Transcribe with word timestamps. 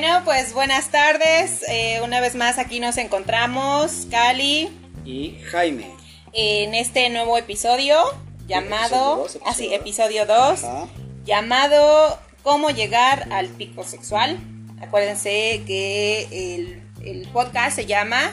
Bueno, 0.00 0.22
pues 0.24 0.52
buenas 0.54 0.90
tardes. 0.92 1.64
Eh, 1.68 2.00
una 2.04 2.20
vez 2.20 2.36
más 2.36 2.58
aquí 2.58 2.78
nos 2.78 2.98
encontramos, 2.98 4.06
Cali, 4.08 4.68
y 5.04 5.40
Jaime. 5.50 5.90
en 6.32 6.72
este 6.76 7.10
nuevo 7.10 7.36
episodio 7.36 7.96
llamado, 8.46 9.24
Episodio 9.24 9.40
dos, 9.40 9.40
ah, 9.44 9.54
sí, 9.54 9.74
episodio 9.74 10.22
episodio 10.22 10.26
2, 10.26 10.64
Ajá. 10.64 10.86
llamado 11.24 12.16
¿Cómo 12.44 12.70
llegar 12.70 13.26
al 13.32 13.48
pico 13.48 13.82
sexual? 13.82 14.38
Acuérdense 14.80 15.64
que 15.66 16.28
el, 16.54 16.80
el 17.04 17.26
podcast 17.32 17.74
se 17.74 17.86
llama 17.86 18.30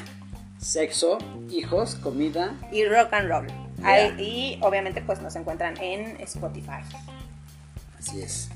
Sexo, 0.60 1.18
hijos, 1.50 1.96
comida. 1.96 2.54
Y 2.72 2.86
Rock 2.86 3.12
and 3.14 3.28
Roll. 3.28 3.48
Ahí- 3.84 4.14
y 4.20 4.60
obviamente 4.62 5.02
pues 5.02 5.20
nos 5.20 5.36
encuentran 5.36 5.82
en 5.82 6.22
Spotify. 6.22 6.84
Así 7.98 8.22
es. 8.22 8.50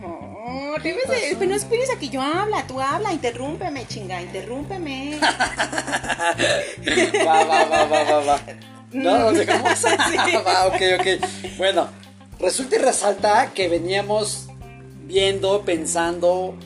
No, 0.00 0.74
¿Qué 0.82 0.94
debes 0.94 1.36
pues 1.36 1.48
no 1.48 1.54
esperes 1.54 1.90
a 1.90 1.98
que 1.98 2.08
yo 2.08 2.22
habla, 2.22 2.66
tú 2.66 2.80
habla, 2.80 3.12
interrúmpeme, 3.12 3.86
chinga, 3.86 4.22
interrúmpeme. 4.22 5.18
Va, 7.26 7.44
va, 7.44 7.64
va, 7.64 7.84
va, 7.84 8.02
va, 8.04 8.20
va. 8.20 8.40
¿No? 8.92 9.18
¿Nos 9.18 9.34
dejamos? 9.38 9.78
Sí. 9.78 9.86
va, 10.46 10.66
ok, 10.66 10.80
ok. 11.00 11.06
Bueno, 11.58 11.88
resulta 12.38 12.76
y 12.76 12.78
resalta 12.78 13.50
que 13.54 13.68
veníamos 13.68 14.48
viendo, 15.04 15.62
pensando 15.62 16.56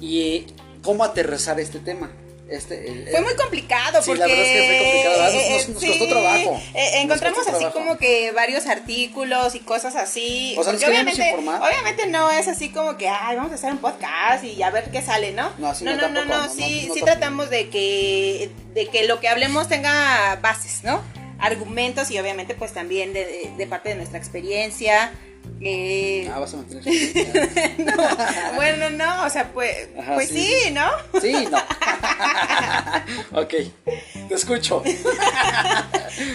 y 0.00 0.46
cómo 0.82 1.04
aterrizar 1.04 1.60
este 1.60 1.78
tema. 1.78 2.10
Este, 2.50 2.88
el- 2.90 3.08
Fue 3.08 3.20
muy 3.20 3.34
complicado 3.36 4.02
Sí, 4.02 4.10
porque 4.10 4.18
la 4.20 4.26
verdad 4.26 4.44
es 4.44 4.52
que 4.52 4.66
fue 4.66 4.78
complicado, 4.78 5.10
¿verdad? 5.18 5.32
Nos- 5.34 5.42
eh, 5.42 5.50
nos- 5.50 5.68
nos 5.68 5.84
costó 5.84 6.08
trabajo. 6.08 6.62
eh, 6.74 6.90
encontramos 7.00 7.38
costó 7.38 7.50
así 7.52 7.58
trabajo. 7.60 7.78
como 7.78 7.96
que 7.98 8.32
varios 8.32 8.66
artículos 8.66 9.54
y 9.54 9.60
cosas 9.60 9.94
así. 9.96 10.54
O 10.58 10.64
sea, 10.64 10.72
nos 10.72 10.82
obviamente, 10.82 11.22
informar. 11.28 11.62
obviamente 11.62 12.06
no 12.08 12.30
es 12.30 12.48
así 12.48 12.70
como 12.70 12.96
que, 12.96 13.08
ay, 13.08 13.36
vamos 13.36 13.52
a 13.52 13.54
hacer 13.54 13.70
un 13.72 13.78
podcast 13.78 14.42
y 14.44 14.62
a 14.62 14.70
ver 14.70 14.90
qué 14.90 15.00
sale, 15.00 15.32
¿no? 15.32 15.52
No, 15.58 15.68
así 15.68 15.84
no, 15.84 15.92
no, 15.96 16.08
no, 16.08 16.24
no, 16.24 16.46
no, 16.46 16.52
sí, 16.52 16.86
no, 16.88 16.94
sí 16.94 17.00
tratamos 17.02 17.50
de 17.50 17.68
que, 17.68 18.50
de 18.74 18.86
que 18.88 19.04
lo 19.06 19.20
que 19.20 19.28
hablemos 19.28 19.68
tenga 19.68 20.36
bases, 20.42 20.82
¿no? 20.82 21.00
Argumentos 21.38 22.10
y 22.10 22.18
obviamente 22.18 22.54
pues 22.54 22.72
también 22.72 23.12
de 23.12 23.66
parte 23.68 23.90
de 23.90 23.94
nuestra 23.94 24.18
experiencia. 24.18 25.12
Eh, 25.62 26.30
Ah, 26.32 26.38
vas 26.38 26.54
a 26.54 26.56
mantener 26.58 26.82
su- 26.84 27.82
no, 27.82 27.92
bueno, 28.56 28.90
no, 28.90 29.24
o 29.24 29.30
sea, 29.30 29.50
pues, 29.52 29.88
Ajá, 29.98 30.14
pues 30.14 30.28
sí. 30.28 30.52
¿no? 30.72 30.88
Sí, 31.20 31.46
no. 31.50 31.58
ok, 33.40 33.54
te 34.28 34.34
escucho. 34.34 34.82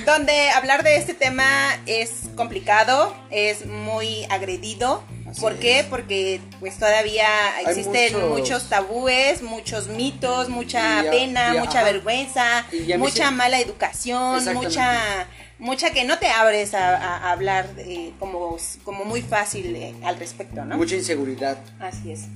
donde 0.06 0.50
hablar 0.52 0.84
de 0.84 0.98
este 0.98 1.14
tema 1.14 1.46
es 1.86 2.12
complicado, 2.36 3.16
es 3.32 3.66
muy 3.66 4.26
agredido. 4.30 5.04
Así 5.30 5.42
¿Por 5.42 5.56
qué? 5.58 5.86
Porque 5.90 6.40
pues 6.60 6.78
todavía 6.78 7.28
existen 7.66 8.14
muchos- 8.14 8.30
muchos... 8.30 8.70
tabúes, 8.70 9.42
muchos 9.42 9.88
mitos, 9.88 10.50
mucha 10.50 11.04
Y 11.06 11.10
pena, 11.10 11.56
y 11.56 11.60
mucha 11.60 11.80
ajá. 11.80 11.84
vergüenza, 11.92 12.66
mucha 12.98 13.32
mala 13.32 13.60
educación, 13.60 14.54
mucha 14.54 15.28
mucha 15.60 15.92
que 15.92 16.04
no 16.04 16.18
te 16.20 16.28
abres 16.28 16.74
a, 16.74 17.32
hablar 17.32 17.70
eh, 17.78 18.14
como, 18.20 18.58
como 18.84 19.06
muy 19.06 19.22
fácil 19.22 19.76
eh, 19.76 19.96
al 20.04 20.18
respecto, 20.18 20.66
¿no? 20.66 20.78
Mucha 20.78 20.96
inseguridad. 20.96 21.58
Así 21.80 22.12
es. 22.12 22.28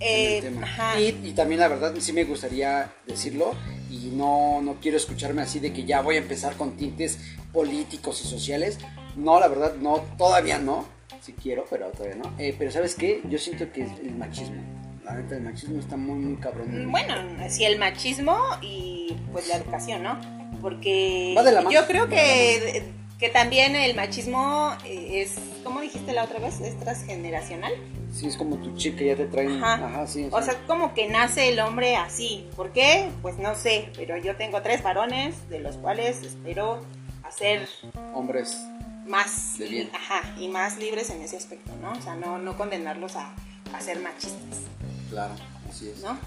Eh, 0.00 0.50
ajá. 0.62 0.98
Y, 0.98 1.08
y 1.24 1.32
también 1.32 1.60
la 1.60 1.68
verdad 1.68 1.94
sí 1.98 2.12
me 2.12 2.24
gustaría 2.24 2.90
decirlo 3.06 3.54
y 3.90 4.10
no, 4.14 4.62
no 4.62 4.76
quiero 4.80 4.96
escucharme 4.96 5.42
así 5.42 5.58
de 5.60 5.72
que 5.72 5.84
ya 5.84 6.00
voy 6.00 6.16
a 6.16 6.18
empezar 6.18 6.56
con 6.56 6.76
tintes 6.76 7.18
políticos 7.52 8.22
y 8.24 8.28
sociales. 8.28 8.78
No, 9.16 9.38
la 9.38 9.48
verdad 9.48 9.74
no, 9.74 9.98
todavía 10.16 10.58
no. 10.58 10.86
Sí 11.20 11.34
quiero, 11.34 11.66
pero 11.68 11.88
todavía 11.88 12.16
no. 12.16 12.32
Eh, 12.38 12.54
pero 12.58 12.70
¿sabes 12.70 12.94
qué? 12.94 13.20
Yo 13.28 13.38
siento 13.38 13.70
que 13.72 13.82
es 13.82 13.90
el 14.02 14.14
machismo. 14.16 14.62
La 15.04 15.14
neta, 15.14 15.36
el 15.36 15.42
machismo 15.42 15.78
está 15.78 15.96
muy, 15.96 16.18
muy 16.18 16.36
cabrón. 16.36 16.90
Bueno, 16.90 17.14
sí, 17.48 17.64
el 17.64 17.78
machismo 17.78 18.38
y 18.62 19.14
pues 19.32 19.48
la 19.48 19.56
educación, 19.56 20.02
¿no? 20.02 20.39
Porque 20.60 21.34
yo 21.70 21.86
creo 21.86 22.08
que, 22.08 22.84
que 23.18 23.28
también 23.28 23.76
el 23.76 23.94
machismo 23.96 24.72
eh, 24.84 25.22
es, 25.22 25.34
¿cómo 25.64 25.80
dijiste 25.80 26.12
la 26.12 26.24
otra 26.24 26.38
vez? 26.38 26.60
Es 26.60 26.78
transgeneracional. 26.78 27.72
Sí, 28.12 28.26
es 28.26 28.36
como 28.36 28.56
tu 28.56 28.74
que 28.74 29.06
ya 29.06 29.16
te 29.16 29.26
traen. 29.26 29.62
Ajá. 29.62 29.86
Ajá, 29.86 30.06
sí. 30.06 30.28
O 30.32 30.42
sea, 30.42 30.54
como 30.66 30.94
que 30.94 31.08
nace 31.08 31.48
el 31.50 31.60
hombre 31.60 31.96
así. 31.96 32.48
¿Por 32.56 32.72
qué? 32.72 33.08
Pues 33.22 33.38
no 33.38 33.54
sé, 33.54 33.88
pero 33.96 34.16
yo 34.16 34.36
tengo 34.36 34.62
tres 34.62 34.82
varones, 34.82 35.48
de 35.48 35.60
los 35.60 35.76
cuales 35.76 36.22
espero 36.22 36.80
hacer 37.22 37.68
Hombres. 38.14 38.58
más, 39.06 39.58
De 39.58 39.66
bien. 39.68 39.90
ajá, 39.94 40.22
y 40.40 40.48
más 40.48 40.76
libres 40.78 41.10
en 41.10 41.22
ese 41.22 41.36
aspecto, 41.36 41.70
¿no? 41.80 41.92
O 41.92 42.02
sea, 42.02 42.16
no, 42.16 42.38
no 42.38 42.56
condenarlos 42.56 43.14
a, 43.16 43.32
a 43.72 43.80
ser 43.80 44.00
machistas, 44.00 44.58
Claro, 45.10 45.34
así 45.68 45.88
es. 45.90 46.02
¿no? 46.02 46.18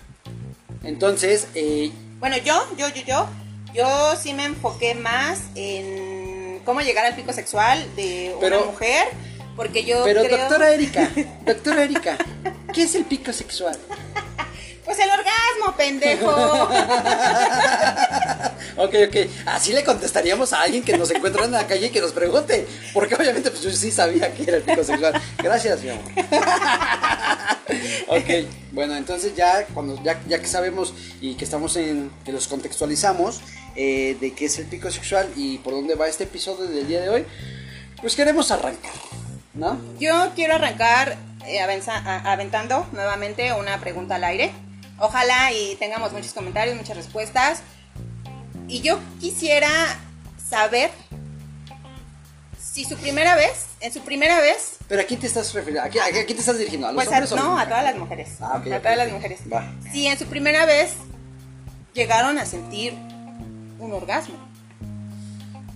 Entonces, 0.84 1.48
eh, 1.56 1.92
Bueno, 2.20 2.38
yo, 2.38 2.54
yo, 2.78 2.88
yo, 2.90 3.04
yo, 3.06 3.28
yo 3.74 4.16
sí 4.16 4.34
me 4.34 4.46
enfoqué 4.46 4.96
más 4.96 5.40
en 5.56 6.60
cómo 6.66 6.82
llegar 6.82 7.06
al 7.06 7.16
pico 7.16 7.34
sexual 7.34 7.84
de 7.96 8.36
Pero- 8.40 8.58
una 8.62 8.66
mujer, 8.72 9.08
porque 9.56 9.84
yo 9.86 10.04
pero 10.04 10.24
creo... 10.24 10.38
doctora 10.38 10.72
Erika, 10.74 11.10
doctora 11.46 11.84
Erika, 11.84 12.18
¿qué 12.74 12.84
es 12.84 12.96
el 12.96 13.06
pico 13.06 13.32
sexual? 13.34 13.78
Pues 14.86 14.98
el 15.00 15.10
orgasmo, 15.10 15.78
pendejo. 15.78 16.70
Ok, 18.78 18.96
ok. 19.08 19.16
Así 19.46 19.74
le 19.74 19.84
contestaríamos 19.84 20.54
a 20.54 20.62
alguien 20.62 20.84
que 20.84 20.98
nos 20.98 21.12
encuentra 21.12 21.46
en 21.46 21.52
la 21.52 21.68
calle 21.68 21.88
y 21.88 21.90
que 21.90 22.02
nos 22.02 22.12
pregunte. 22.12 22.68
Porque 22.94 23.16
obviamente 23.16 23.52
pues 23.52 23.62
yo 23.64 23.72
sí 23.72 23.92
sabía 23.92 24.34
que 24.34 24.44
era 24.44 24.58
el 24.58 24.64
pico 24.64 24.84
sexual. 24.84 25.22
Gracias, 25.38 25.82
mi 25.84 25.90
amor. 25.90 26.04
ok, 28.08 28.30
bueno, 28.72 28.96
entonces 28.96 29.36
ya 29.36 29.66
cuando 29.74 30.02
ya, 30.04 30.22
ya 30.28 30.40
que 30.40 30.48
sabemos 30.48 30.94
y 31.22 31.36
que 31.36 31.46
estamos 31.46 31.76
en. 31.78 32.12
que 32.26 32.32
los 32.32 32.48
contextualizamos 32.48 33.42
eh, 33.76 34.18
de 34.20 34.34
qué 34.34 34.46
es 34.46 34.60
el 34.60 34.66
pico 34.66 34.92
sexual 34.92 35.30
y 35.36 35.58
por 35.60 35.74
dónde 35.74 35.96
va 35.96 36.08
este 36.08 36.26
episodio 36.26 36.66
del 36.66 36.88
día 36.88 37.02
de 37.02 37.10
hoy, 37.10 37.26
pues 38.02 38.16
queremos 38.16 38.52
arrancar, 38.52 38.92
¿no? 39.54 39.80
yo 40.00 40.32
quiero 40.36 40.56
arrancar 40.56 41.18
eh, 41.48 41.60
aventando 41.60 42.86
nuevamente 42.92 43.54
una 43.54 43.80
pregunta 43.80 44.16
al 44.16 44.24
aire. 44.26 44.52
Ojalá 45.00 45.52
y 45.52 45.76
tengamos 45.76 46.14
muchos 46.14 46.34
comentarios, 46.34 46.78
muchas 46.78 46.96
respuestas. 46.96 47.64
Y 48.68 48.82
yo 48.82 49.00
quisiera 49.20 49.70
saber 50.50 50.90
si 52.60 52.86
su 52.86 52.96
primera 52.98 53.36
vez, 53.36 53.68
en 53.82 53.94
su 53.94 54.02
primera 54.02 54.40
vez, 54.40 54.78
Pero 54.88 55.02
¿a 55.02 55.06
quién 55.06 55.20
te 55.20 55.28
estás 55.28 55.54
refiriendo? 55.54 55.88
¿A 55.88 55.90
quién, 55.90 56.04
a 56.04 56.10
quién 56.10 56.26
te 56.28 56.34
estás 56.40 56.58
dirigiendo? 56.58 56.88
¿A 56.88 56.92
los 56.92 57.04
Pues 57.04 57.14
a, 57.14 57.20
hombres 57.20 57.32
no, 57.36 57.58
a 57.58 57.68
todas 57.68 57.84
las 57.84 57.96
mujeres. 57.98 58.30
Ah, 58.40 58.56
a 58.58 58.80
todas 58.80 58.98
las 58.98 59.12
mujeres. 59.12 59.40
Va. 59.52 59.72
Si 59.92 60.08
en 60.08 60.18
su 60.18 60.26
primera 60.26 60.66
vez 60.66 60.94
llegaron 61.94 62.38
a 62.40 62.46
sentir 62.46 62.94
un 63.80 63.92
orgasmo. 63.94 64.36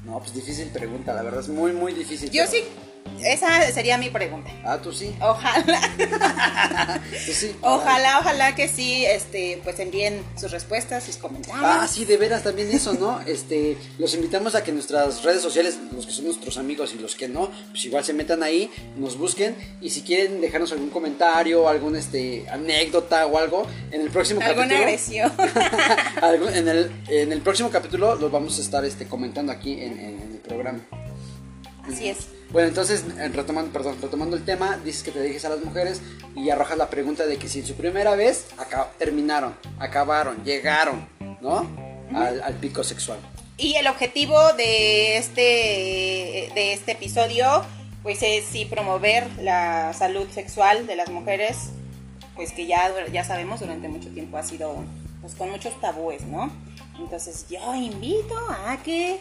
No, 0.06 0.20
pues 0.20 0.34
difícil 0.34 0.70
pregunta, 0.70 1.14
la 1.14 1.22
verdad 1.22 1.42
es 1.42 1.50
muy, 1.50 1.74
muy 1.74 1.94
difícil. 1.94 2.32
Yo 2.32 2.44
pero- 2.46 2.52
sí, 2.52 2.64
esa 3.24 3.72
sería 3.72 3.98
mi 3.98 4.10
pregunta. 4.10 4.50
Ah, 4.64 4.80
tú 4.82 4.92
sí. 4.92 5.16
Ojalá, 5.22 5.80
Tú 7.26 7.32
sí. 7.34 7.56
ojalá, 7.62 8.20
ojalá 8.20 8.56
que 8.56 8.68
sí, 8.68 9.06
este, 9.06 9.60
pues 9.64 9.80
envíen 9.80 10.22
sus 10.40 10.52
respuestas, 10.52 11.04
sus 11.04 11.18
comentarios. 11.18 11.62
Ah, 11.64 11.88
sí, 11.88 12.06
de 12.06 12.18
veras 12.18 12.44
también 12.44 12.72
eso, 12.72 12.94
¿no? 12.94 13.20
Este, 13.28 13.78
los 14.00 14.14
invitamos 14.14 14.56
a 14.56 14.64
que 14.64 14.72
nuestras 14.72 15.24
redes 15.24 15.42
sociales, 15.42 15.78
los 15.94 16.06
que 16.06 16.12
son 16.12 16.26
nuestros 16.26 16.58
amigos 16.58 16.94
y 16.94 17.00
los 17.00 17.16
que 17.16 17.28
no, 17.28 17.50
pues 17.72 17.84
igual 17.86 18.04
se 18.04 18.14
metan 18.14 18.44
ahí, 18.44 18.70
nos 18.98 19.18
busquen 19.18 19.56
y 19.82 19.90
si 19.90 20.02
quieren 20.02 20.40
dejarnos 20.42 20.72
algún 20.72 20.90
comentario, 20.90 21.68
algún 21.68 21.96
este 21.96 22.46
anécdota 22.50 23.26
o 23.28 23.38
algo 23.38 23.66
en 23.92 24.02
el 24.02 24.10
próximo 24.10 24.42
Alguna 24.42 24.68
capítulo. 24.68 24.84
agresión. 24.86 25.32
en 26.54 26.68
el 26.68 26.92
en 27.10 27.32
el 27.34 27.42
próximo 27.42 27.70
capítulo 27.70 28.16
los 28.16 28.32
vamos 28.32 28.58
a 28.58 28.62
estar 28.62 28.84
este 28.86 29.08
comentando 29.08 29.52
aquí 29.52 29.74
en- 29.74 30.00
en 30.00 30.22
el 30.34 30.38
programa. 30.40 30.80
Así 31.84 32.10
es. 32.10 32.18
Bueno, 32.52 32.70
entonces, 32.70 33.04
retomando, 33.34 33.72
perdón, 33.74 33.98
retomando 34.02 34.38
el 34.38 34.46
tema, 34.46 34.78
dices 34.78 35.04
que 35.04 35.12
te 35.12 35.22
diriges 35.22 35.44
a 35.46 35.50
las 35.50 35.64
mujeres 35.64 36.02
y 36.36 36.50
arrojas 36.50 36.78
la 36.78 36.90
pregunta 36.90 37.26
de 37.26 37.38
que 37.38 37.50
si 37.50 37.60
en 37.60 37.66
su 37.66 37.76
primera 37.76 38.16
vez 38.16 38.46
terminaron, 38.98 39.54
acabaron, 39.80 40.44
llegaron, 40.44 41.08
¿no? 41.42 41.68
Al, 42.14 42.42
al 42.42 42.54
pico 42.56 42.84
sexual. 42.84 43.20
Y 43.58 43.74
el 43.76 43.88
objetivo 43.88 44.54
de 44.54 45.18
este, 45.18 46.52
de 46.54 46.74
este 46.74 46.94
episodio, 46.94 47.66
pues 48.04 48.22
es 48.22 48.46
sí 48.46 48.66
promover 48.66 49.28
la 49.42 49.94
salud 49.94 50.28
sexual 50.30 50.88
de 50.88 50.96
las 50.96 51.10
mujeres, 51.10 51.72
pues 52.36 52.52
que 52.54 52.68
ya, 52.68 52.94
ya 53.12 53.24
sabemos 53.24 53.60
durante 53.60 53.90
mucho 53.90 54.10
tiempo 54.10 54.38
ha 54.38 54.44
sido 54.44 54.86
pues 55.22 55.34
con 55.34 55.50
muchos 55.50 55.80
tabúes, 55.82 56.22
¿no? 56.24 56.52
Entonces 57.00 57.48
yo 57.50 57.76
invito 57.76 58.36
a 58.66 58.78
que 58.84 59.20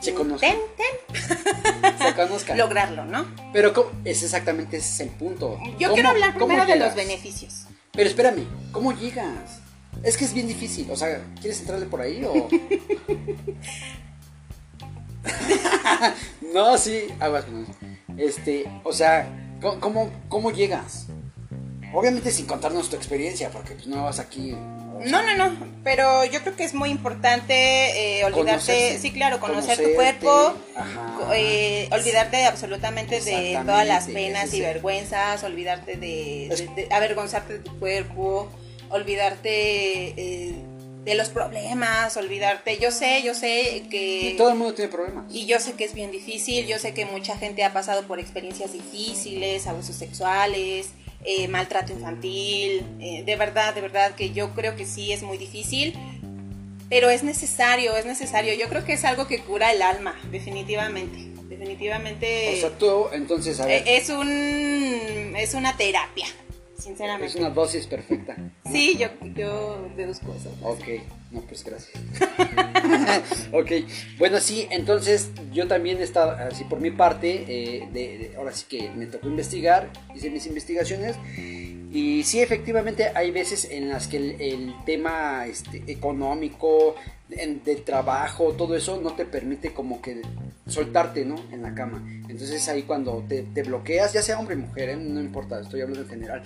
Se 0.00 0.14
conozcan. 0.14 0.54
intenten 0.54 1.98
Se 1.98 2.14
conozcan. 2.14 2.58
lograrlo, 2.58 3.04
¿no? 3.04 3.26
Pero 3.52 3.72
¿cómo? 3.72 3.90
es 4.04 4.22
exactamente 4.22 4.76
ese 4.78 4.88
es 4.88 5.00
el 5.00 5.08
punto. 5.10 5.58
Yo 5.78 5.88
¿Cómo- 5.88 5.94
quiero 5.94 6.08
hablar 6.10 6.34
primero 6.34 6.64
de 6.66 6.76
los 6.76 6.94
beneficios. 6.94 7.66
Pero 7.92 8.08
espérame, 8.08 8.46
¿cómo 8.72 8.92
llegas? 8.92 9.60
Es 10.02 10.16
que 10.16 10.24
es 10.26 10.34
bien 10.34 10.46
difícil, 10.46 10.90
o 10.90 10.96
sea, 10.96 11.22
¿quieres 11.40 11.60
entrarle 11.60 11.86
por 11.86 12.00
ahí 12.02 12.22
o...? 12.24 12.48
no, 16.54 16.78
sí, 16.78 17.08
aguas. 17.18 17.44
Este, 18.16 18.64
o 18.84 18.92
sea, 18.92 19.28
¿Cómo, 19.60 19.80
cómo, 19.80 20.10
cómo 20.28 20.50
llegas? 20.50 21.06
Obviamente 21.98 22.30
sin 22.30 22.46
contarnos 22.46 22.88
tu 22.90 22.96
experiencia, 22.96 23.50
porque 23.50 23.74
pues 23.74 23.86
no 23.86 24.04
vas 24.04 24.18
aquí. 24.18 24.52
o 24.52 25.00
sea, 25.02 25.10
No, 25.10 25.22
no, 25.22 25.34
no, 25.48 25.56
pero 25.82 26.24
yo 26.24 26.40
creo 26.42 26.54
que 26.56 26.64
es 26.64 26.74
muy 26.74 26.90
importante 26.90 27.54
eh, 28.20 28.24
olvidarte, 28.24 28.98
sí, 28.98 29.10
claro, 29.12 29.40
conocer 29.40 29.76
tu 29.82 29.94
cuerpo, 29.94 30.54
eh, 31.34 31.88
olvidarte 31.92 32.44
absolutamente 32.46 33.20
de 33.20 33.58
todas 33.64 33.86
las 33.86 34.06
penas 34.06 34.52
y 34.54 34.60
vergüenzas, 34.60 35.42
olvidarte 35.44 35.96
de, 35.96 36.46
Es- 36.48 36.58
de- 36.74 36.86
de 36.86 36.94
avergonzarte 36.94 37.54
de 37.54 37.58
tu 37.60 37.78
cuerpo, 37.78 38.48
olvidarte 38.90 40.08
eh, 40.16 40.54
de 41.04 41.14
los 41.14 41.28
problemas, 41.28 42.16
olvidarte, 42.16 42.78
yo 42.78 42.90
sé, 42.90 43.22
yo 43.22 43.32
sé 43.32 43.84
que... 43.90 44.30
Y 44.30 44.36
todo 44.36 44.48
el 44.50 44.56
mundo 44.56 44.74
tiene 44.74 44.90
problemas. 44.90 45.24
Y 45.32 45.46
yo 45.46 45.60
sé 45.60 45.74
que 45.74 45.84
es 45.84 45.94
bien 45.94 46.10
difícil, 46.10 46.66
yo 46.66 46.78
sé 46.80 46.94
que 46.94 47.04
mucha 47.06 47.36
gente 47.38 47.62
ha 47.64 47.72
pasado 47.72 48.02
por 48.08 48.18
experiencias 48.18 48.72
difíciles, 48.72 49.66
abusos 49.68 49.94
sexuales, 49.94 50.88
eh, 51.26 51.48
maltrato 51.48 51.92
infantil, 51.92 52.86
eh, 53.00 53.24
de 53.26 53.36
verdad, 53.36 53.74
de 53.74 53.80
verdad 53.80 54.14
que 54.14 54.30
yo 54.30 54.54
creo 54.54 54.76
que 54.76 54.86
sí 54.86 55.12
es 55.12 55.22
muy 55.24 55.36
difícil, 55.38 55.92
pero 56.88 57.10
es 57.10 57.24
necesario, 57.24 57.96
es 57.96 58.06
necesario. 58.06 58.54
Yo 58.54 58.68
creo 58.68 58.84
que 58.84 58.92
es 58.92 59.04
algo 59.04 59.26
que 59.26 59.40
cura 59.40 59.72
el 59.72 59.82
alma, 59.82 60.14
definitivamente, 60.30 61.18
definitivamente. 61.48 62.54
O 62.54 62.60
sea, 62.60 62.78
tú, 62.78 63.06
entonces, 63.12 63.58
a 63.58 63.66
ver, 63.66 63.82
eh, 63.88 63.96
es 63.96 64.08
un, 64.08 65.34
es 65.36 65.54
una 65.54 65.76
terapia, 65.76 66.26
sinceramente. 66.78 67.26
es 67.26 67.34
una 67.34 67.50
dosis 67.50 67.88
perfecta. 67.88 68.36
Sí, 68.70 68.96
yo, 68.96 69.08
yo 69.34 69.88
deduzco 69.96 70.32
eso. 70.32 70.54
Ok, 70.62 71.02
no, 71.36 71.42
pues 71.42 71.62
gracias. 71.64 71.92
ok, 73.52 73.70
bueno, 74.18 74.40
sí, 74.40 74.66
entonces 74.70 75.30
yo 75.52 75.68
también 75.68 76.00
estaba, 76.00 76.46
así 76.46 76.64
por 76.64 76.80
mi 76.80 76.90
parte, 76.90 77.44
eh, 77.46 78.34
ahora 78.36 78.52
sí 78.52 78.64
que 78.68 78.90
me 78.90 79.06
tocó 79.06 79.28
investigar, 79.28 79.90
hice 80.14 80.30
mis 80.30 80.46
investigaciones 80.46 81.16
y 81.92 82.24
sí, 82.24 82.40
efectivamente 82.40 83.10
hay 83.14 83.30
veces 83.30 83.68
en 83.70 83.88
las 83.88 84.08
que 84.08 84.16
el, 84.16 84.74
tema 84.84 85.46
este, 85.46 85.82
económico, 85.86 86.94
en- 87.30 87.62
del 87.64 87.82
trabajo, 87.84 88.52
todo 88.52 88.76
eso 88.76 89.00
no 89.00 89.14
te 89.14 89.24
permite 89.24 89.72
como 89.72 90.00
que 90.02 90.20
soltarte, 90.66 91.24
¿no? 91.24 91.36
En 91.52 91.62
la 91.62 91.74
cama. 91.74 92.04
Entonces 92.28 92.68
ahí 92.68 92.82
cuando 92.82 93.24
te, 93.28 93.42
te 93.42 93.62
bloqueas, 93.62 94.12
ya 94.12 94.22
sea 94.22 94.38
hombre 94.38 94.56
o 94.56 94.58
mujer, 94.58 94.90
¿eh? 94.90 94.96
no 94.96 95.20
importa, 95.20 95.60
estoy 95.60 95.80
hablando 95.80 96.02
en 96.02 96.08
general, 96.08 96.42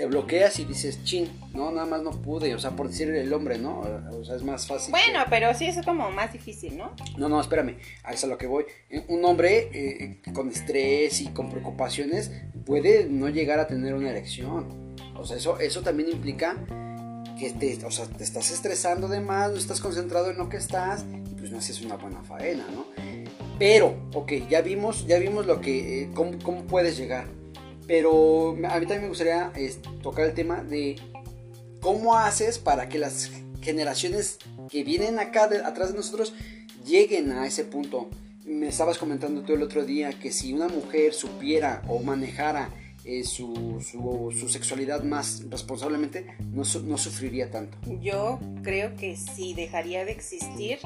te 0.00 0.06
bloqueas 0.06 0.58
y 0.58 0.64
dices, 0.64 1.04
chin, 1.04 1.28
no, 1.52 1.70
nada 1.70 1.84
más 1.86 2.00
no 2.02 2.10
pude, 2.22 2.54
o 2.54 2.58
sea, 2.58 2.70
por 2.70 2.88
decir 2.88 3.10
el 3.10 3.30
hombre, 3.34 3.58
¿no? 3.58 3.80
O 4.18 4.24
sea, 4.24 4.34
es 4.34 4.42
más 4.42 4.66
fácil. 4.66 4.92
Bueno, 4.92 5.24
que- 5.24 5.30
pero 5.30 5.52
sí 5.52 5.66
es 5.66 5.76
como 5.84 6.10
más 6.10 6.32
difícil, 6.32 6.78
¿no? 6.78 6.92
No, 7.18 7.28
no, 7.28 7.38
espérame, 7.38 7.76
a 8.04 8.12
eso 8.12 8.16
es 8.20 8.24
a 8.24 8.26
lo 8.28 8.38
que 8.38 8.46
voy. 8.46 8.64
Eh, 8.88 9.04
Un 9.08 9.22
hombre 9.26 9.68
eh, 9.74 10.22
con 10.32 10.48
estrés 10.48 11.20
y 11.20 11.26
con 11.28 11.50
preocupaciones 11.50 12.30
puede 12.64 13.08
no 13.10 13.28
llegar 13.28 13.58
a 13.58 13.66
tener 13.66 13.92
una 13.92 14.08
erección. 14.08 14.94
O 15.16 15.26
sea, 15.26 15.36
eso, 15.36 15.60
eso 15.60 15.82
también 15.82 16.08
implica 16.08 16.56
que 17.38 17.50
te, 17.50 17.84
o 17.84 17.90
sea, 17.90 18.06
te 18.06 18.24
estás 18.24 18.50
estresando 18.50 19.06
de 19.06 19.20
más, 19.20 19.50
no 19.50 19.58
estás 19.58 19.82
concentrado 19.82 20.30
en 20.30 20.38
lo 20.38 20.48
que 20.48 20.56
estás 20.56 21.04
y 21.30 21.34
pues 21.34 21.50
no 21.50 21.58
haces 21.58 21.82
una 21.82 21.96
buena 21.96 22.22
faena, 22.22 22.64
¿no? 22.74 22.86
Pero, 23.58 24.08
ok, 24.14 24.32
ya 24.48 24.62
vimos, 24.62 25.06
ya 25.06 25.18
vimos 25.18 25.44
lo 25.44 25.60
que, 25.60 26.04
eh, 26.04 26.10
cómo, 26.14 26.38
cómo 26.42 26.64
puedes 26.64 26.96
llegar. 26.96 27.26
Pero 27.90 28.50
a 28.50 28.78
mí 28.78 28.86
también 28.86 29.02
me 29.02 29.08
gustaría 29.08 29.50
tocar 30.00 30.24
el 30.26 30.32
tema 30.32 30.62
de 30.62 30.94
cómo 31.80 32.16
haces 32.16 32.56
para 32.60 32.88
que 32.88 33.00
las 33.00 33.32
generaciones 33.62 34.38
que 34.70 34.84
vienen 34.84 35.18
acá 35.18 35.48
de- 35.48 35.64
atrás 35.64 35.90
de 35.90 35.96
nosotros 35.96 36.32
lleguen 36.86 37.32
a 37.32 37.48
ese 37.48 37.64
punto. 37.64 38.08
Me 38.44 38.68
estabas 38.68 38.96
comentando 38.96 39.42
tú 39.42 39.54
el 39.54 39.62
otro 39.64 39.84
día 39.84 40.12
que 40.12 40.30
si 40.30 40.52
una 40.52 40.68
mujer 40.68 41.14
supiera 41.14 41.82
o 41.88 41.98
manejara 41.98 42.70
eh, 43.04 43.24
su, 43.24 43.80
sexualidad 44.48 45.02
más 45.02 45.42
responsablemente, 45.50 46.36
no, 46.52 46.62
no 46.84 46.96
sufriría 46.96 47.50
tanto. 47.50 47.76
Yo 48.00 48.38
creo 48.62 48.94
que 48.94 49.16
si 49.16 49.52
dejaría 49.54 50.04
de 50.04 50.12
existir, 50.12 50.78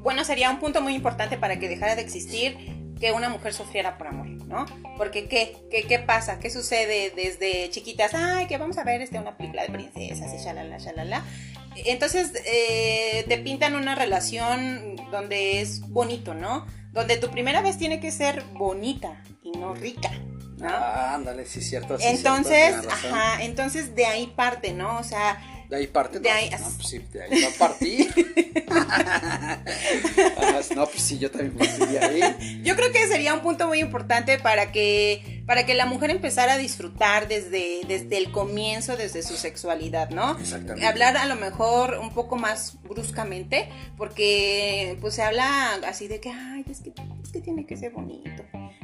bueno, 0.00 0.22
sería 0.22 0.48
un 0.52 0.60
punto 0.60 0.80
muy 0.80 0.94
importante 0.94 1.38
para 1.38 1.58
que 1.58 1.68
dejara 1.68 1.96
de 1.96 2.02
existir 2.02 2.56
que 3.00 3.12
una 3.12 3.28
mujer 3.28 3.52
sufriera 3.52 3.98
por 3.98 4.08
amor, 4.08 4.26
¿no? 4.46 4.64
Porque 4.96 5.28
¿qué? 5.28 5.56
¿Qué, 5.70 5.82
qué 5.84 5.98
pasa? 5.98 6.38
¿Qué 6.38 6.50
sucede 6.50 7.12
desde 7.14 7.68
chiquitas? 7.70 8.14
Ay, 8.14 8.46
que 8.46 8.58
vamos 8.58 8.78
a 8.78 8.84
ver 8.84 9.02
este, 9.02 9.18
una 9.18 9.36
película 9.36 9.62
de 9.62 9.68
princesas 9.68 10.32
y 10.34 10.38
shalala, 10.42 10.78
shalala. 10.78 11.22
Entonces 11.84 12.32
eh, 12.46 13.24
te 13.28 13.38
pintan 13.38 13.74
una 13.76 13.94
relación 13.94 14.96
donde 15.10 15.60
es 15.60 15.80
bonito, 15.88 16.34
¿no? 16.34 16.66
Donde 16.92 17.18
tu 17.18 17.30
primera 17.30 17.60
vez 17.60 17.76
tiene 17.76 18.00
que 18.00 18.10
ser 18.10 18.42
bonita 18.54 19.22
y 19.42 19.50
no 19.52 19.74
rica, 19.74 20.10
¿no? 20.56 20.66
Ah, 20.68 21.14
ándale, 21.14 21.44
sí 21.44 21.60
cierto. 21.60 21.98
sí 21.98 22.06
es 22.06 22.16
entonces, 22.16 22.70
cierto, 22.70 22.88
ajá, 22.88 23.42
entonces 23.42 23.94
de 23.94 24.06
ahí 24.06 24.28
parte, 24.28 24.72
¿no? 24.72 24.98
O 24.98 25.04
sea, 25.04 25.38
De 25.68 25.76
ahí 25.76 25.86
parte, 25.86 26.18
de 26.18 26.30
no, 26.30 26.34
ahí- 26.34 26.48
no, 26.48 26.56
pues 26.76 26.88
sí, 26.88 26.98
de 27.12 27.22
ahí 27.24 27.42
va 27.42 27.48
a 27.48 27.76
no, 30.74 30.86
pues 30.86 31.02
sí, 31.02 31.18
yo 31.18 31.30
también 31.30 31.56
ahí. 32.02 32.62
Yo 32.62 32.76
creo 32.76 32.92
que 32.92 33.06
sería 33.08 33.34
un 33.34 33.40
punto 33.40 33.66
muy 33.68 33.80
importante 33.80 34.38
para 34.38 34.72
que, 34.72 35.42
para 35.46 35.66
que 35.66 35.74
la 35.74 35.86
mujer 35.86 36.10
empezara 36.10 36.54
a 36.54 36.58
disfrutar 36.58 37.28
desde, 37.28 37.80
desde 37.86 38.18
el 38.18 38.30
comienzo, 38.30 38.96
desde 38.96 39.22
su 39.22 39.36
sexualidad, 39.36 40.10
¿no? 40.10 40.38
Exactamente. 40.38 40.86
Hablar 40.86 41.16
a 41.16 41.26
lo 41.26 41.36
mejor 41.36 41.98
un 42.00 42.10
poco 42.10 42.36
más 42.36 42.78
bruscamente, 42.82 43.68
porque 43.96 44.96
pues 45.00 45.14
se 45.14 45.22
habla 45.22 45.74
así 45.86 46.08
de 46.08 46.20
que, 46.20 46.30
ay, 46.30 46.64
es 46.70 46.80
que, 46.80 46.92
es 47.22 47.30
que 47.30 47.40
tiene 47.40 47.66
que 47.66 47.76
ser 47.76 47.92
bonito. 47.92 48.42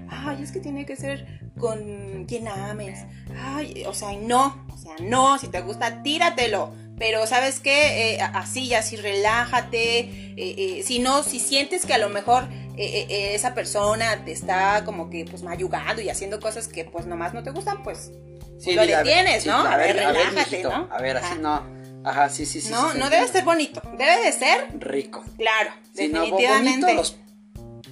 Ay, 0.09 0.43
es 0.43 0.53
que 0.53 0.61
tiene 0.61 0.85
que 0.85 0.97
ser 0.97 1.41
con 1.59 2.25
quien 2.27 2.49
ames. 2.49 3.01
Ay, 3.37 3.85
o 3.87 3.95
sea, 3.95 4.13
no, 4.13 4.67
o 4.73 4.77
sea, 4.77 4.95
no, 5.01 5.39
si 5.39 5.49
te 5.49 5.61
gusta, 5.63 6.03
tíratelo. 6.03 6.75
Pero 7.03 7.27
sabes 7.27 7.59
qué, 7.59 8.15
Eh, 8.15 8.19
así, 8.21 8.69
ya 8.69 8.79
así, 8.79 8.95
relájate. 8.95 9.99
eh, 9.99 10.35
eh, 10.37 10.83
si 10.87 11.01
no, 11.01 11.25
si 11.25 11.41
sientes 11.41 11.85
que 11.85 11.95
a 11.95 11.99
lo 11.99 12.09
mejor 12.09 12.45
eh, 12.79 13.07
eh, 13.11 13.35
esa 13.35 13.55
persona 13.55 14.25
te 14.25 14.31
está 14.31 14.85
como 14.85 15.11
que 15.11 15.25
pues 15.25 15.43
mayugando 15.43 16.01
y 16.01 16.09
haciendo 16.11 16.39
cosas 16.39 16.69
que 16.69 16.85
pues 16.85 17.07
nomás 17.07 17.35
no 17.35 17.43
te 17.43 17.51
gustan, 17.51 17.83
pues 17.83 18.13
Sí, 18.61 18.75
lo 18.75 18.87
detienes, 18.87 19.43
sí, 19.43 19.49
¿no? 19.49 19.57
A 19.57 19.77
ver, 19.77 19.99
a 19.99 20.13
ver, 20.13 20.17
relájate, 20.17 20.51
mijito, 20.53 20.69
¿no? 20.71 20.89
A 20.93 21.03
ver, 21.03 21.17
así 21.17 21.27
Ajá. 21.33 21.35
no. 21.41 21.83
Ajá, 22.09 22.29
sí, 22.29 22.47
sí, 22.47 22.61
sí. 22.61 22.71
no, 22.71 22.93
sí, 22.93 22.99
no 22.99 23.11
debe 23.11 23.27
ser 23.27 23.43
bonito, 23.45 23.83
debe 23.99 24.21
de 24.25 24.33
ser, 24.33 24.69
rico. 24.79 25.25
claro, 25.37 25.71
no, 25.75 25.83
definitivamente. 25.95 26.81
bonito 26.87 26.95
los, 26.95 27.17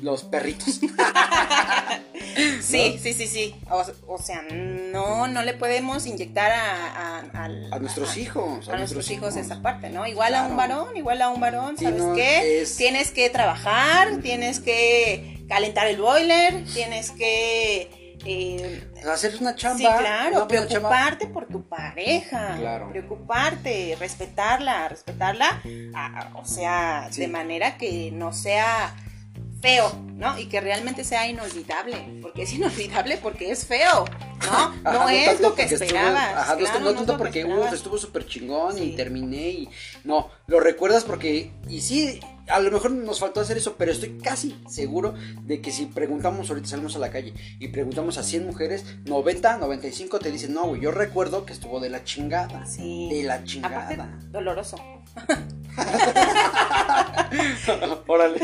los 0.02 0.25
perritos. 0.25 0.80
Sí, 2.61 2.99
sí, 3.02 3.12
sí, 3.14 3.26
sí. 3.26 3.54
O, 3.70 3.85
o 4.14 4.18
sea, 4.18 4.42
no, 4.52 5.26
no 5.26 5.42
le 5.42 5.54
podemos 5.54 6.06
inyectar 6.06 6.52
a, 6.52 7.18
a, 7.73 7.78
nuestros 7.78 8.16
hijos. 8.16 8.68
a 8.68 8.76
nuestros 8.76 9.11
hijos 9.11 9.37
esa 9.37 9.62
parte, 9.62 9.90
¿no? 9.90 10.06
Igual 10.06 10.35
a 10.35 10.47
un 10.47 10.56
varón, 10.56 10.97
igual 10.97 11.20
a 11.23 11.28
un 11.30 11.40
varón, 11.40 11.76
¿sabes 11.76 12.00
no, 12.02 12.14
qué? 12.14 12.62
es- 12.62 12.76
Tienes 12.76 13.11
que 13.11 13.30
trabajar, 13.30 14.18
tienes 14.23 14.61
que 14.61 15.44
calentar 15.49 15.87
el 15.88 16.00
boiler, 16.00 16.64
tienes 16.73 17.11
que... 17.11 18.16
eh, 18.25 18.85
Hacer 19.11 19.37
una 19.40 19.54
chamba. 19.56 19.78
sí, 19.78 19.85
claro, 19.85 20.30
chamba. 20.32 20.49
preocuparte 20.49 21.26
por 21.26 21.47
tu 21.47 21.62
pareja, 21.68 22.56
Claro. 22.59 22.90
preocuparte, 22.90 23.97
respetarla, 23.99 24.88
respetarla, 24.88 25.62
a- 25.94 26.20
a- 26.20 26.37
o 26.38 26.44
sea, 26.44 27.09
Sí. 27.11 27.23
de 27.23 27.28
manera 27.28 27.76
que 27.76 28.11
no 28.12 28.32
sea 28.32 28.94
feo, 29.61 29.93
¿no? 30.17 30.38
Y 30.38 30.47
que 30.47 30.61
realmente 30.61 31.05
sea 31.05 31.29
inolvidable, 31.29 32.19
porque 32.23 32.43
es 32.45 32.52
inolvidable 32.55 33.19
porque 33.19 33.50
es 33.50 33.67
feo, 33.67 34.05
¿no? 34.07 34.49
Ajá, 34.50 34.75
no 34.83 35.09
es 35.09 35.40
lo 35.40 35.55
que 35.55 35.62
porque 35.64 35.75
estuvo- 35.75 35.85
esperabas. 35.85 36.35
ajá, 36.37 36.57
claro, 36.57 36.81
no 36.81 36.90
es 36.90 36.97
tanto 36.97 37.12
lo 37.12 37.19
que 37.19 37.25
porque 37.25 37.40
esperabas. 37.40 37.67
uf, 37.69 37.75
estuvo 37.75 37.99
súper 37.99 38.26
chingón 38.26 38.83
y 38.83 38.97
terminé 38.97 39.49
y. 39.50 39.69
No, 40.05 40.31
lo 40.47 40.61
recuerdas 40.61 41.05
porque. 41.05 41.52
Y 41.69 41.81
sí, 41.83 42.21
a 42.49 42.59
lo 42.61 42.71
mejor 42.71 42.90
nos 42.93 43.21
faltó 43.21 43.40
hacer 43.40 43.59
eso, 43.59 43.76
pero 43.76 43.93
estoy 43.93 44.19
casi 44.19 44.57
seguro 44.69 45.14
de 45.43 45.61
que 45.61 45.71
si 45.71 45.87
preguntamos, 45.87 46.49
ahorita 46.49 46.69
salimos 46.69 46.97
a 46.97 46.99
la 46.99 47.11
calle 47.11 47.35
y 47.59 47.69
preguntamos 47.69 48.17
a 48.19 48.23
100 48.25 48.47
mujeres, 48.47 48.85
90, 49.05 49.59
95 49.59 50.19
te 50.21 50.31
dicen, 50.33 50.55
no, 50.55 50.67
güey, 50.69 50.81
yo 50.81 50.90
recuerdo 50.90 51.45
que 51.45 51.52
estuvo 51.52 51.81
de 51.81 51.90
la 51.90 52.02
chingada. 52.02 52.64
Sí. 52.67 53.09
De 53.12 53.23
la 53.25 53.35
Aparte, 53.35 53.50
chingada. 53.50 54.19
doloroso. 54.31 54.76
Órale. 58.06 58.40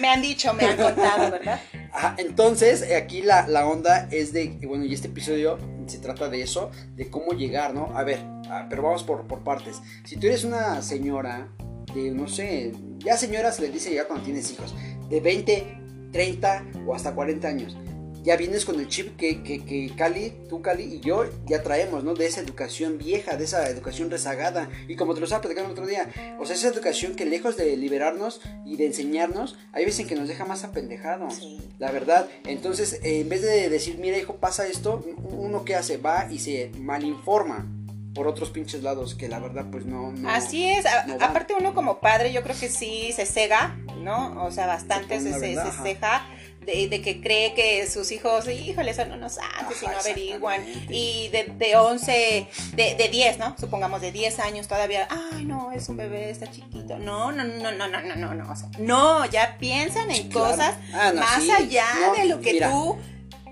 me 0.00 0.08
han 0.08 0.22
dicho, 0.22 0.52
me 0.54 0.64
han 0.64 0.76
contado, 0.76 1.30
¿verdad? 1.30 1.60
Ajá, 1.92 2.14
entonces, 2.18 2.82
eh, 2.82 2.96
aquí 2.96 3.22
la, 3.22 3.48
la 3.48 3.66
onda 3.66 4.08
es 4.10 4.32
de, 4.32 4.58
bueno, 4.66 4.84
y 4.84 4.94
este 4.94 5.08
episodio 5.08 5.58
se 5.86 5.98
trata 5.98 6.28
de 6.28 6.42
eso, 6.42 6.70
de 6.94 7.10
cómo 7.10 7.32
llegar, 7.32 7.74
¿no? 7.74 7.92
A 7.96 8.04
ver, 8.04 8.20
ah, 8.48 8.66
pero 8.70 8.82
vamos 8.82 9.02
por, 9.02 9.26
por 9.26 9.42
partes. 9.42 9.80
Si 10.04 10.16
tú 10.16 10.26
eres 10.26 10.44
una 10.44 10.82
señora 10.82 11.48
de, 11.94 12.10
no 12.12 12.28
sé, 12.28 12.72
ya 12.98 13.16
señora 13.16 13.50
se 13.52 13.62
le 13.62 13.70
dice 13.70 13.92
ya 13.92 14.06
cuando 14.06 14.24
tienes 14.24 14.50
hijos, 14.52 14.74
de 15.08 15.20
20, 15.20 15.80
30 16.12 16.64
o 16.86 16.94
hasta 16.94 17.14
40 17.14 17.48
años, 17.48 17.76
ya 18.22 18.36
vienes 18.36 18.64
con 18.64 18.78
el 18.78 18.88
chip 18.88 19.16
que, 19.16 19.42
que, 19.42 19.64
que 19.64 19.90
Cali, 19.96 20.32
tú 20.48 20.60
Cali 20.62 20.84
y 20.84 21.00
yo 21.00 21.24
ya 21.46 21.62
traemos, 21.62 22.04
¿no? 22.04 22.14
De 22.14 22.26
esa 22.26 22.40
educación 22.40 22.98
vieja, 22.98 23.36
de 23.36 23.44
esa 23.44 23.68
educación 23.68 24.10
rezagada. 24.10 24.68
Y 24.88 24.96
como 24.96 25.14
te 25.14 25.20
lo 25.20 25.24
estaba 25.24 25.42
platicando 25.42 25.68
el 25.70 25.72
otro 25.72 25.86
día, 25.86 26.08
o 26.38 26.44
sea, 26.46 26.54
esa 26.56 26.68
educación 26.68 27.14
que 27.16 27.24
lejos 27.24 27.56
de 27.56 27.76
liberarnos 27.76 28.40
y 28.66 28.76
de 28.76 28.86
enseñarnos, 28.86 29.56
hay 29.72 29.84
veces 29.84 30.06
que 30.06 30.16
nos 30.16 30.28
deja 30.28 30.44
más 30.44 30.64
apendejados. 30.64 31.34
Sí. 31.36 31.58
La 31.78 31.90
verdad. 31.90 32.28
Entonces, 32.46 33.00
en 33.02 33.28
vez 33.28 33.42
de 33.42 33.68
decir, 33.70 33.98
mira 33.98 34.18
hijo, 34.18 34.36
pasa 34.36 34.66
esto, 34.66 35.04
uno 35.30 35.64
que 35.64 35.74
hace, 35.74 35.96
va 35.96 36.26
y 36.30 36.38
se 36.40 36.70
malinforma 36.78 37.66
por 38.14 38.26
otros 38.26 38.50
pinches 38.50 38.82
lados 38.82 39.14
que 39.14 39.28
la 39.28 39.38
verdad 39.38 39.66
pues 39.70 39.86
no... 39.86 40.10
no 40.12 40.28
Así 40.28 40.68
es, 40.68 40.84
a- 40.84 41.06
no 41.06 41.16
va. 41.16 41.26
aparte 41.26 41.54
uno 41.58 41.74
como 41.74 42.00
padre 42.00 42.32
yo 42.32 42.42
creo 42.42 42.56
que 42.58 42.68
sí 42.68 43.12
se 43.14 43.24
cega, 43.24 43.78
¿no? 44.02 44.44
O 44.44 44.50
sea, 44.50 44.66
bastante 44.66 45.20
Se 45.20 45.32
se, 45.32 45.54
se, 45.54 45.70
ceja 45.82 46.26
de, 46.72 46.88
de 46.88 47.02
que 47.02 47.20
cree 47.20 47.54
que 47.54 47.86
sus 47.88 48.10
hijos, 48.12 48.46
híjole, 48.48 48.94
son 48.94 49.12
unos 49.12 49.34
santos 49.34 49.76
y 49.82 49.86
no 49.86 49.92
Ajá, 49.92 50.00
averiguan. 50.00 50.64
Y 50.88 51.28
de, 51.28 51.44
de 51.56 51.76
11, 51.76 52.46
de, 52.74 52.94
de 52.94 53.08
10, 53.08 53.38
¿no? 53.38 53.56
Supongamos 53.58 54.00
de 54.00 54.12
10 54.12 54.38
años 54.40 54.68
todavía, 54.68 55.08
ay, 55.32 55.44
no, 55.44 55.72
es 55.72 55.88
un 55.88 55.96
bebé, 55.96 56.30
está 56.30 56.50
chiquito. 56.50 56.98
No, 56.98 57.32
no, 57.32 57.44
no, 57.44 57.72
no, 57.72 57.88
no, 57.88 58.00
no, 58.00 58.16
no, 58.16 58.34
no. 58.34 58.52
O 58.52 58.56
sea, 58.56 58.68
no, 58.78 59.24
ya 59.26 59.56
piensan 59.58 60.10
en 60.10 60.28
Claro. 60.28 60.50
cosas 60.50 60.74
Ah, 60.92 61.12
no, 61.14 61.20
más 61.20 61.42
sí. 61.42 61.50
allá 61.50 61.86
No, 62.00 62.14
de 62.14 62.24
lo 62.26 62.40
que 62.40 62.52
mira. 62.54 62.70
tú, 62.70 62.96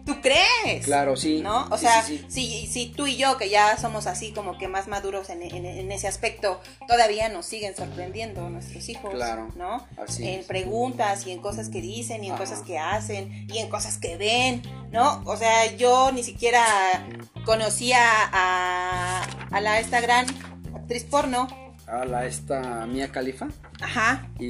tú 0.09 0.21
crees. 0.21 0.85
Claro, 0.85 1.17
sí. 1.17 1.41
¿No? 1.43 1.67
O 1.71 1.77
Sí, 1.79 1.85
sea, 1.87 2.03
sí, 2.03 2.19
sí. 2.29 2.47
Si, 2.65 2.67
si 2.67 2.87
tú 2.87 3.07
y 3.07 3.17
yo, 3.17 3.37
que 3.37 3.49
ya 3.51 3.77
somos 3.79 4.07
así 4.07 4.33
como 4.33 4.59
que 4.59 4.67
más 4.67 4.89
maduros 4.89 5.31
en, 5.31 5.43
en- 5.43 5.67
en 5.67 5.93
ese 5.93 6.09
aspecto, 6.09 6.61
todavía 6.89 7.29
nos 7.29 7.47
siguen 7.47 7.77
sorprendiendo 7.77 8.49
nuestros 8.51 8.89
hijos, 8.89 9.15
Claro, 9.15 9.49
¿no? 9.57 9.87
así 9.97 10.27
en 10.27 10.41
es. 10.41 10.47
preguntas 10.47 11.27
y 11.27 11.31
en 11.33 11.41
cosas 11.41 11.69
que 11.69 11.81
dicen 11.81 12.25
y 12.25 12.29
en 12.29 12.33
Ajá. 12.35 12.43
cosas 12.45 12.61
que 12.63 12.79
hacen 12.79 13.47
y 13.53 13.59
en 13.59 13.69
cosas 13.69 13.99
que 13.99 14.17
ven, 14.17 14.63
¿no? 14.91 15.23
O 15.27 15.37
sea, 15.37 15.77
yo 15.77 16.11
ni 16.13 16.25
siquiera 16.25 16.65
conocía 17.45 18.01
a, 18.33 19.23
a 19.51 19.61
la 19.61 19.79
esta 19.81 20.01
gran 20.01 20.27
actriz 20.75 21.05
porno. 21.05 21.47
A 21.87 22.05
la 22.05 22.27
esta 22.27 22.87
Mía 22.87 23.11
Califa. 23.13 23.49
Ajá. 23.81 24.29
Y, 24.39 24.47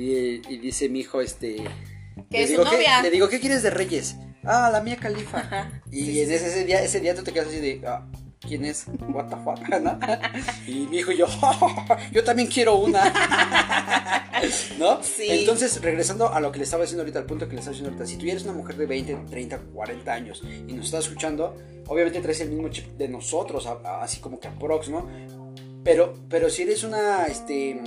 y 0.53 0.59
dice 0.59 0.89
mi 0.89 1.01
hijo, 1.01 1.21
este... 1.21 1.57
Que 2.31 2.43
es 2.43 2.47
su 2.51 2.53
digo, 2.57 2.65
¿qué- 2.65 2.77
novia. 2.77 3.03
le 3.03 3.11
digo, 3.11 3.29
¿qué 3.29 3.39
quieres 3.41 3.63
de 3.63 3.71
Reyes? 3.71 4.17
Ah, 4.49 4.71
la 4.73 4.81
Mía 4.81 4.97
Califa. 4.97 5.39
Ajá. 5.39 5.83
Y 5.91 6.05
Sí, 6.05 6.23
en 6.23 6.33
ese, 6.33 6.47
ese 6.47 6.65
día, 6.65 6.83
ese 6.83 7.01
día 7.01 7.15
tú 7.15 7.23
te 7.23 7.33
quedas 7.33 7.49
así 7.49 7.61
de, 7.61 7.83
ah, 7.87 8.07
¿quién 8.41 8.65
es? 8.65 8.87
What 9.13 9.27
the 9.27 9.37
fuck, 9.37 9.69
¿no? 9.81 9.99
Y 10.67 10.87
mi 10.87 10.99
hijo 10.99 11.13
y 11.13 11.19
yo, 11.19 11.27
yo 12.13 12.25
también 12.25 12.49
quiero 12.49 12.77
una. 12.77 13.13
¿No? 14.79 15.03
Sí. 15.03 15.27
Entonces, 15.29 15.81
regresando 15.83 16.33
a 16.33 16.41
lo 16.41 16.51
que 16.51 16.59
le 16.59 16.65
estaba 16.65 16.83
diciendo 16.83 17.03
ahorita, 17.03 17.19
al 17.19 17.27
punto 17.27 17.47
que 17.47 17.55
le 17.55 17.61
estaba 17.61 17.73
diciendo 17.73 17.91
ahorita, 17.91 18.07
si 18.07 18.17
tú 18.17 18.27
eres 18.27 18.45
una 18.45 18.53
mujer 18.53 18.77
de 18.77 18.87
20, 18.87 19.15
30, 19.29 19.59
40 19.59 20.13
años 20.13 20.43
y 20.67 20.73
nos 20.73 20.87
estás 20.87 21.05
escuchando, 21.05 21.57
obviamente 21.87 22.21
traes 22.21 22.41
el 22.41 22.51
mismo 22.51 22.69
chip 22.69 22.87
de 22.97 23.09
nosotros, 23.09 23.69
así 24.01 24.21
como 24.21 24.41
que 24.41 24.49
aprox, 24.49 24.89
¿no? 24.89 25.09
Pero, 25.85 26.15
pero 26.29 26.51
si 26.51 26.63
eres 26.63 26.85
una, 26.85 27.25
este, 27.25 27.81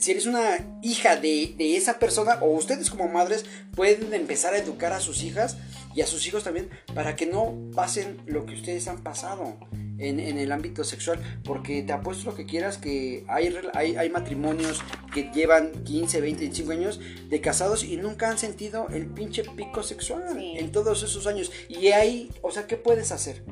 si 0.00 0.10
eres 0.12 0.26
una 0.26 0.58
hija 0.82 1.16
de, 1.16 1.54
de 1.56 1.76
esa 1.76 1.98
persona, 1.98 2.38
o 2.40 2.46
ustedes 2.56 2.90
como 2.90 3.08
madres 3.08 3.44
pueden 3.74 4.12
empezar 4.14 4.54
a 4.54 4.58
educar 4.58 4.92
a 4.92 5.00
sus 5.00 5.22
hijas 5.22 5.56
y 5.94 6.00
a 6.02 6.06
sus 6.06 6.26
hijos 6.26 6.44
también 6.44 6.70
para 6.94 7.16
que 7.16 7.26
no 7.26 7.54
pasen 7.74 8.18
lo 8.26 8.46
que 8.46 8.54
ustedes 8.54 8.86
han 8.88 9.02
pasado 9.02 9.58
en, 9.98 10.20
en 10.20 10.38
el 10.38 10.52
ámbito 10.52 10.84
sexual. 10.84 11.20
Porque 11.44 11.82
te 11.82 11.92
apuesto 11.92 12.30
lo 12.30 12.36
que 12.36 12.46
quieras 12.46 12.78
que 12.78 13.24
hay, 13.28 13.54
hay, 13.74 13.96
hay 13.96 14.10
matrimonios 14.10 14.82
que 15.12 15.30
llevan 15.34 15.72
15, 15.84 16.20
20, 16.20 16.40
25 16.40 16.72
años 16.72 17.00
de 17.28 17.40
casados 17.40 17.84
y 17.84 17.96
nunca 17.96 18.30
han 18.30 18.38
sentido 18.38 18.86
el 18.90 19.06
pinche 19.06 19.42
pico 19.56 19.82
sexual 19.82 20.22
Sí. 20.34 20.54
en 20.56 20.72
todos 20.72 21.02
esos 21.02 21.26
años. 21.26 21.50
Y 21.68 21.88
ahí, 21.88 22.30
o 22.42 22.50
sea, 22.50 22.66
¿qué 22.66 22.76
puedes 22.76 23.10
hacer? 23.12 23.42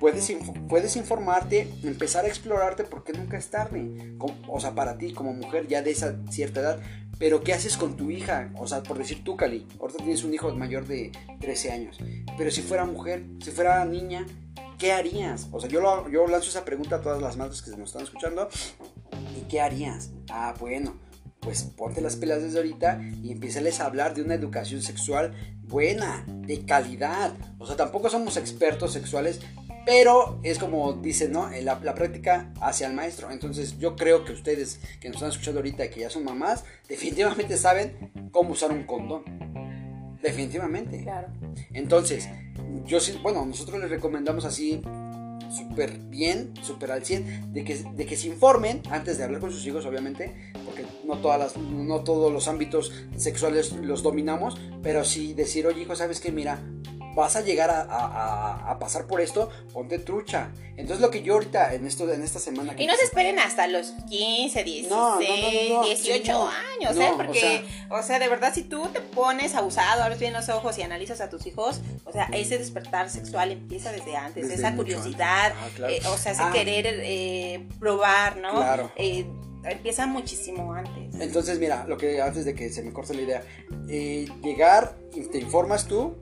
Puedes, 0.00 0.32
puedes 0.68 0.94
informarte, 0.96 1.68
empezar 1.82 2.24
a 2.24 2.28
explorarte 2.28 2.84
porque 2.84 3.12
nunca 3.12 3.36
es 3.36 3.48
tarde. 3.50 4.14
O 4.46 4.60
sea, 4.60 4.74
para 4.74 4.96
ti 4.98 5.12
como 5.12 5.32
mujer 5.32 5.66
ya 5.66 5.82
de 5.82 5.90
esa 5.90 6.16
cierta 6.30 6.60
edad. 6.60 6.80
Pero 7.18 7.42
¿qué 7.42 7.52
haces 7.52 7.76
con 7.76 7.96
tu 7.96 8.10
hija? 8.12 8.52
O 8.56 8.68
sea, 8.68 8.82
por 8.84 8.96
decir 8.98 9.24
tú, 9.24 9.36
Cali, 9.36 9.66
ahorita 9.80 9.98
tienes 10.04 10.22
un 10.22 10.32
hijo 10.34 10.54
mayor 10.54 10.86
de 10.86 11.10
13 11.40 11.72
años. 11.72 11.98
Pero 12.36 12.50
si 12.52 12.62
fuera 12.62 12.84
mujer, 12.84 13.24
si 13.42 13.50
fuera 13.50 13.84
niña, 13.84 14.24
¿qué 14.78 14.92
harías? 14.92 15.48
O 15.50 15.58
sea, 15.58 15.68
yo, 15.68 15.80
lo- 15.80 16.08
yo 16.08 16.26
lanzo 16.28 16.48
esa 16.48 16.64
pregunta 16.64 16.96
a 16.96 17.00
todas 17.02 17.20
las 17.20 17.36
madres 17.36 17.60
que 17.62 17.70
nos 17.72 17.88
están 17.90 18.02
escuchando. 18.04 18.48
¿Y 19.36 19.48
qué 19.48 19.60
harías? 19.60 20.10
Ah, 20.30 20.54
bueno, 20.60 20.94
pues 21.40 21.64
ponte 21.64 22.00
las 22.00 22.14
pelas 22.14 22.40
desde 22.40 22.58
ahorita 22.58 23.00
y 23.20 23.32
empiezales 23.32 23.80
a 23.80 23.86
hablar 23.86 24.14
de 24.14 24.22
una 24.22 24.34
educación 24.34 24.80
sexual 24.82 25.34
buena, 25.66 26.24
de 26.28 26.64
calidad. 26.64 27.34
O 27.58 27.66
sea, 27.66 27.74
tampoco 27.74 28.08
somos 28.10 28.36
expertos 28.36 28.92
sexuales, 28.92 29.40
pero 29.88 30.38
es 30.42 30.58
como 30.58 30.92
dicen, 30.92 31.32
¿no? 31.32 31.48
La, 31.62 31.80
la 31.82 31.94
práctica 31.94 32.52
hacia 32.60 32.88
el 32.88 32.92
maestro. 32.92 33.30
Entonces 33.30 33.78
yo 33.78 33.96
creo 33.96 34.22
que 34.22 34.34
ustedes 34.34 34.80
que 35.00 35.08
nos 35.08 35.16
están 35.16 35.30
escuchando 35.30 35.60
ahorita 35.60 35.86
y 35.86 35.88
que 35.88 36.00
ya 36.00 36.10
son 36.10 36.24
mamás, 36.24 36.64
definitivamente 36.86 37.56
saben 37.56 38.28
cómo 38.30 38.50
usar 38.50 38.70
un 38.70 38.84
condón. 38.84 39.22
Definitivamente. 40.20 41.02
Claro. 41.04 41.28
Entonces, 41.72 42.28
yo 42.84 43.00
sí, 43.00 43.18
bueno, 43.22 43.46
nosotros 43.46 43.80
les 43.80 43.88
recomendamos 43.88 44.44
así 44.44 44.82
súper 45.50 45.96
bien, 45.96 46.52
súper 46.60 46.92
al 46.92 47.02
100, 47.02 47.54
de 47.54 47.64
que, 47.64 47.76
de 47.76 48.04
que 48.04 48.16
se 48.18 48.26
informen 48.26 48.82
antes 48.90 49.16
de 49.16 49.24
hablar 49.24 49.40
con 49.40 49.50
sus 49.50 49.66
hijos, 49.66 49.86
obviamente, 49.86 50.52
porque 50.66 50.84
no, 51.06 51.16
todas 51.16 51.38
las, 51.38 51.56
no 51.56 52.00
todos 52.00 52.30
los 52.30 52.46
ámbitos 52.46 52.92
sexuales 53.16 53.72
los 53.72 54.02
dominamos, 54.02 54.60
pero 54.82 55.02
sí 55.02 55.32
decir, 55.32 55.66
oye 55.66 55.80
hijo, 55.80 55.96
¿sabes 55.96 56.20
qué? 56.20 56.30
Mira, 56.30 56.60
vas 57.18 57.36
a 57.36 57.40
llegar 57.42 57.70
a, 57.70 57.82
a- 57.82 58.70
a- 58.70 58.78
pasar 58.78 59.06
por 59.06 59.20
esto, 59.20 59.50
ponte 59.72 59.98
trucha. 59.98 60.50
Entonces 60.76 61.00
lo 61.00 61.10
que 61.10 61.22
yo 61.22 61.34
ahorita, 61.34 61.74
en, 61.74 61.86
esto, 61.86 62.10
en 62.12 62.22
esta 62.22 62.38
semana... 62.38 62.74
que 62.76 62.84
Y 62.84 62.86
no 62.86 62.94
se 62.96 63.04
esperen 63.04 63.38
hasta 63.38 63.66
los 63.66 63.90
15, 64.08 64.62
16, 64.64 64.88
No, 64.90 65.14
no, 65.14 65.20
no, 65.20 65.74
no, 65.80 65.84
18 65.84 66.22
sí, 66.24 66.30
no. 66.30 66.48
años, 66.48 66.96
¿eh? 66.96 67.10
o 67.12 67.16
Porque, 67.16 67.64
o 67.90 68.02
sea, 68.02 68.18
de 68.18 68.28
verdad, 68.28 68.52
si 68.54 68.62
tú 68.62 68.86
te 68.92 69.00
pones 69.00 69.54
abusado, 69.54 70.02
abres 70.04 70.18
bien 70.20 70.32
los 70.32 70.48
ojos 70.48 70.78
y 70.78 70.82
analizas 70.82 71.20
a 71.20 71.28
tus 71.28 71.46
hijos, 71.46 71.80
o 72.04 72.12
sea, 72.12 72.28
ese 72.32 72.56
despertar 72.58 73.10
sexual 73.10 73.50
empieza 73.50 73.90
desde 73.92 74.16
antes, 74.16 74.48
Desde 74.48 74.54
esa 74.64 74.76
curiosidad. 74.76 75.52
Ah, 75.56 75.68
claro. 75.74 75.92
eh, 75.92 76.00
o 76.06 76.16
sea, 76.16 76.32
ese 76.32 76.42
Ah. 76.42 76.50
querer 76.52 76.86
eh, 76.86 77.66
probar, 77.80 78.36
¿no? 78.36 78.52
Claro. 78.54 78.92
Eh, 78.96 79.26
empieza 79.64 80.06
muchísimo 80.06 80.72
antes. 80.72 81.20
Entonces, 81.20 81.58
mira, 81.58 81.84
lo 81.88 81.96
que 81.98 82.22
antes 82.22 82.44
de 82.44 82.54
que 82.54 82.70
se 82.70 82.82
me 82.82 82.92
corte 82.92 83.12
la 83.14 83.22
idea, 83.22 83.42
eh, 83.88 84.28
llegar 84.42 84.94
te 85.32 85.38
informas 85.38 85.86
tú 85.86 86.16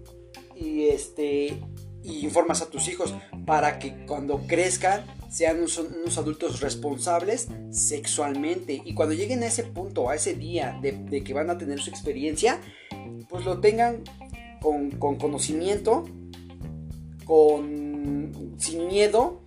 y 0.57 0.89
este 0.89 1.61
y 2.03 2.25
informas 2.25 2.63
a 2.63 2.71
tus 2.71 2.89
hijos 2.89 3.15
para 3.47 3.79
que 3.79 4.07
cuando 4.07 4.47
crezcan 4.47 5.05
sean 5.29 5.59
unos, 5.59 6.19
adultos 6.19 6.61
responsables 6.61 7.49
sexualmente 7.71 8.81
y 8.85 8.95
cuando 8.95 9.15
lleguen 9.15 9.43
a 9.43 9.47
ese 9.47 9.65
punto, 9.65 10.09
a 10.09 10.15
ese 10.15 10.35
día 10.35 10.79
de, 10.81 11.23
que 11.25 11.35
van 11.35 11.51
a 11.51 11.59
tener 11.59 11.81
su 11.81 11.91
experiencia, 11.91 12.61
pues 13.29 13.45
lo 13.45 13.61
tengan 13.61 14.05
con, 14.61 14.93
con 14.93 15.17
conocimiento, 15.17 16.05
con 17.25 18.55
sin 18.59 18.87
miedo 18.87 19.43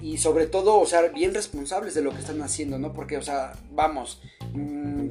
y 0.00 0.18
sobre 0.18 0.46
todo, 0.46 0.78
o 0.78 0.86
sea, 0.86 1.02
bien 1.08 1.34
responsables 1.34 1.94
de 1.94 2.02
lo 2.02 2.10
que 2.10 2.18
están 2.18 2.42
haciendo, 2.42 2.78
¿no? 2.78 2.92
Porque, 2.92 3.16
o 3.16 3.22
sea, 3.22 3.52
vamos, 3.72 4.20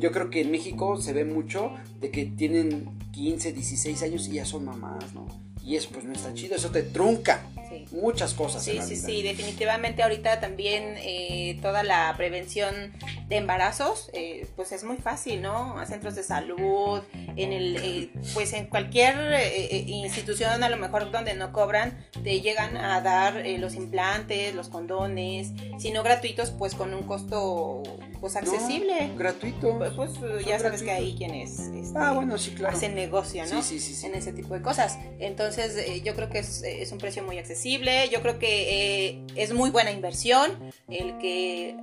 yo 0.02 0.12
creo 0.12 0.32
que 0.32 0.42
en 0.42 0.52
México 0.52 1.00
se 1.00 1.14
ve 1.14 1.24
mucho 1.24 1.74
de 2.02 2.10
que 2.10 2.26
tienen 2.26 2.90
15, 3.12 3.54
16 3.54 4.02
años 4.04 4.28
y 4.28 4.34
ya 4.34 4.46
son 4.46 4.66
mamás, 4.66 5.14
¿no? 5.14 5.28
Y 5.64 5.76
eso 5.76 5.90
pues 5.94 6.04
no 6.04 6.12
está 6.12 6.34
chido, 6.34 6.56
eso 6.56 6.72
te 6.72 6.82
trunca 6.82 7.44
Muchas 7.92 8.34
cosas. 8.34 8.66
en 8.68 8.74
Sí, 8.74 8.78
la 8.80 8.86
sí, 8.86 8.94
vida. 8.96 9.06
sí, 9.06 9.22
definitivamente 9.24 10.04
ahorita 10.04 10.40
también 10.40 10.96
eh, 10.98 11.58
toda 11.62 11.84
la 11.84 12.14
prevención 12.18 12.94
de 13.28 13.38
embarazos, 13.38 14.10
eh, 14.14 14.46
pues 14.56 14.72
es 14.72 14.84
muy 14.84 14.98
fácil, 14.98 15.42
¿no? 15.42 15.80
A 15.80 15.86
centros 15.86 16.16
de 16.16 16.24
salud, 16.24 17.02
en 17.36 17.54
el, 17.54 17.78
eh, 17.78 18.10
pues 18.34 18.54
en 18.54 18.68
cualquier 18.68 19.16
eh, 19.34 19.66
eh, 19.72 19.84
institución 19.88 20.64
a 20.64 20.70
lo 20.70 20.78
mejor 20.78 21.12
donde 21.12 21.34
no 21.34 21.52
cobran, 21.54 21.98
te 22.24 22.42
llegan 22.42 22.78
a 22.78 23.02
dar 23.02 23.38
eh, 23.46 23.58
los 23.58 23.76
implantes, 23.76 24.54
los 24.54 24.70
condones, 24.70 25.50
si 25.80 25.92
no 25.92 26.04
gratuitos, 26.04 26.52
pues 26.52 26.76
con 26.76 26.94
un 26.94 27.04
costo 27.04 27.84
pues 28.20 28.36
accesible. 28.36 29.08
No, 29.08 29.16
gratuito. 29.18 29.78
Pues, 29.96 30.12
pues, 30.20 30.46
ya 30.46 30.60
sabes 30.60 30.84
que 30.84 30.92
hay 30.92 31.16
quienes 31.16 31.60
este, 31.60 31.82
Ah, 31.96 32.12
bueno, 32.14 32.38
sí, 32.38 32.52
claro. 32.52 32.76
hacen 32.76 32.94
negocio, 32.96 33.44
¿no? 33.52 33.62
Sí, 33.64 33.80
sí, 33.80 34.06
en 34.06 34.14
ese 34.16 34.32
tipo 34.34 34.54
de 34.54 34.62
cosas. 34.62 34.98
Entonces, 35.20 35.76
eh, 35.78 36.02
yo 36.04 36.14
creo 36.16 36.30
que 36.30 36.40
es, 36.40 36.62
es 36.64 36.92
un 36.92 36.98
precio 37.00 37.24
muy 37.24 37.38
accesible. 37.38 37.62
Yo 37.80 38.22
creo 38.22 38.38
que 38.40 39.08
eh, 39.10 39.24
es 39.36 39.54
muy 39.54 39.70
buena 39.70 39.92
inversión 39.92 40.72
el 40.90 41.18
que 41.20 41.78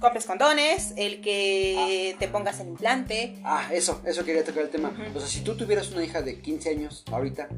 compres 0.00 0.24
condones, 0.24 0.94
el 0.96 1.20
que 1.20 2.16
te 2.18 2.26
pongas 2.28 2.58
el 2.60 2.68
implante. 2.68 3.36
Ah, 3.44 3.68
eso, 3.72 4.00
eso 4.06 4.24
quería 4.24 4.42
tocar 4.44 4.62
el 4.62 4.70
tema. 4.70 4.90
O 5.14 5.18
sea, 5.20 5.28
si 5.28 5.40
tú 5.42 5.56
tuvieras 5.56 5.90
una 5.90 6.02
hija 6.04 6.22
de 6.22 6.40
15 6.40 6.70
años 6.70 7.04
ahorita, 7.12 7.48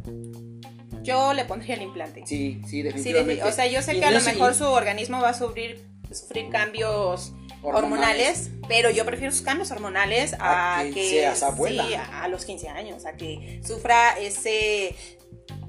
Yo 1.02 1.34
le 1.34 1.44
pondría 1.44 1.76
el 1.76 1.82
implante. 1.82 2.22
sí, 2.26 2.60
sí, 2.68 2.82
definitivamente. 2.82 3.42
defi- 3.44 3.48
o 3.48 3.52
sea, 3.52 3.66
yo 3.66 3.80
sé 3.82 3.98
que 3.98 4.04
a 4.04 4.10
lo 4.10 4.20
mejor 4.20 4.54
su 4.54 4.64
organismo 4.66 5.20
va 5.20 5.30
a 5.30 5.34
sufrir 5.34 5.84
sufrir 6.12 6.50
cambios 6.50 7.32
Hormonales. 7.62 7.82
hormonales, 7.84 8.50
pero 8.68 8.90
yo 8.90 9.06
prefiero 9.06 9.32
esos 9.32 9.42
cambios 9.46 9.70
hormonales 9.70 10.34
a, 10.38 10.80
A 10.80 10.84
que 10.84 10.90
que, 10.92 11.08
seas 11.08 11.42
abuela. 11.42 11.86
sí, 11.86 11.94
a, 11.94 12.24
a 12.24 12.28
los 12.28 12.44
15 12.44 12.68
años, 12.68 13.06
a 13.06 13.12
que 13.16 13.60
sufra 13.66 14.18
ese 14.18 14.94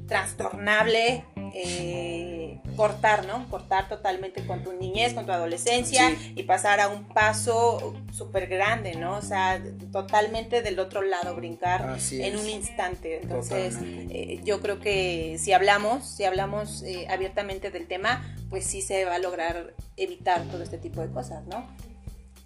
trastornable 0.07 1.25
eh, 1.55 2.59
cortar, 2.75 3.27
¿no? 3.27 3.47
Cortar 3.49 3.87
totalmente 3.87 4.45
con 4.47 4.63
tu 4.63 4.73
niñez, 4.73 5.13
con 5.13 5.25
tu 5.25 5.31
adolescencia 5.31 6.09
Sí. 6.09 6.33
y 6.35 6.43
pasar 6.43 6.79
a 6.79 6.87
un 6.87 7.03
paso 7.05 7.93
súper 8.11 8.47
grande, 8.47 8.95
¿no? 8.95 9.17
O 9.17 9.21
sea, 9.21 9.61
totalmente 9.91 10.61
del 10.63 10.79
otro 10.79 11.03
lado, 11.03 11.35
brincar 11.35 11.87
Así 11.89 12.21
en 12.23 12.33
es. 12.35 12.41
un 12.41 12.49
instante. 12.49 13.19
Entonces, 13.21 13.75
eh, 13.83 14.41
yo 14.43 14.61
creo 14.61 14.79
que 14.79 15.37
si 15.39 15.53
hablamos, 15.53 16.05
si 16.05 16.23
hablamos 16.23 16.81
eh, 16.83 17.05
abiertamente 17.09 17.69
del 17.69 17.87
tema, 17.87 18.35
pues 18.49 18.65
sí 18.65 18.81
se 18.81 19.05
va 19.05 19.15
a 19.15 19.19
lograr 19.19 19.75
evitar 19.95 20.41
todo 20.45 20.63
este 20.63 20.77
tipo 20.79 21.01
de 21.01 21.09
cosas, 21.11 21.45
¿no? 21.45 21.67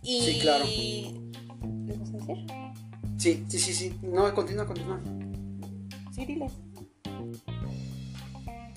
Y... 0.01 0.21
Sí, 0.21 0.39
claro. 0.41 0.65
¿Les 0.65 1.99
vas 1.99 2.09
a 2.09 2.17
decir? 2.17 2.37
Sí, 3.17 3.45
sí, 3.47 3.59
sí, 3.59 3.73
sí. 3.73 3.97
No, 4.01 4.33
continúa, 4.33 4.65
continúa. 4.67 4.99
Sí, 6.13 6.25
diles. 6.25 6.51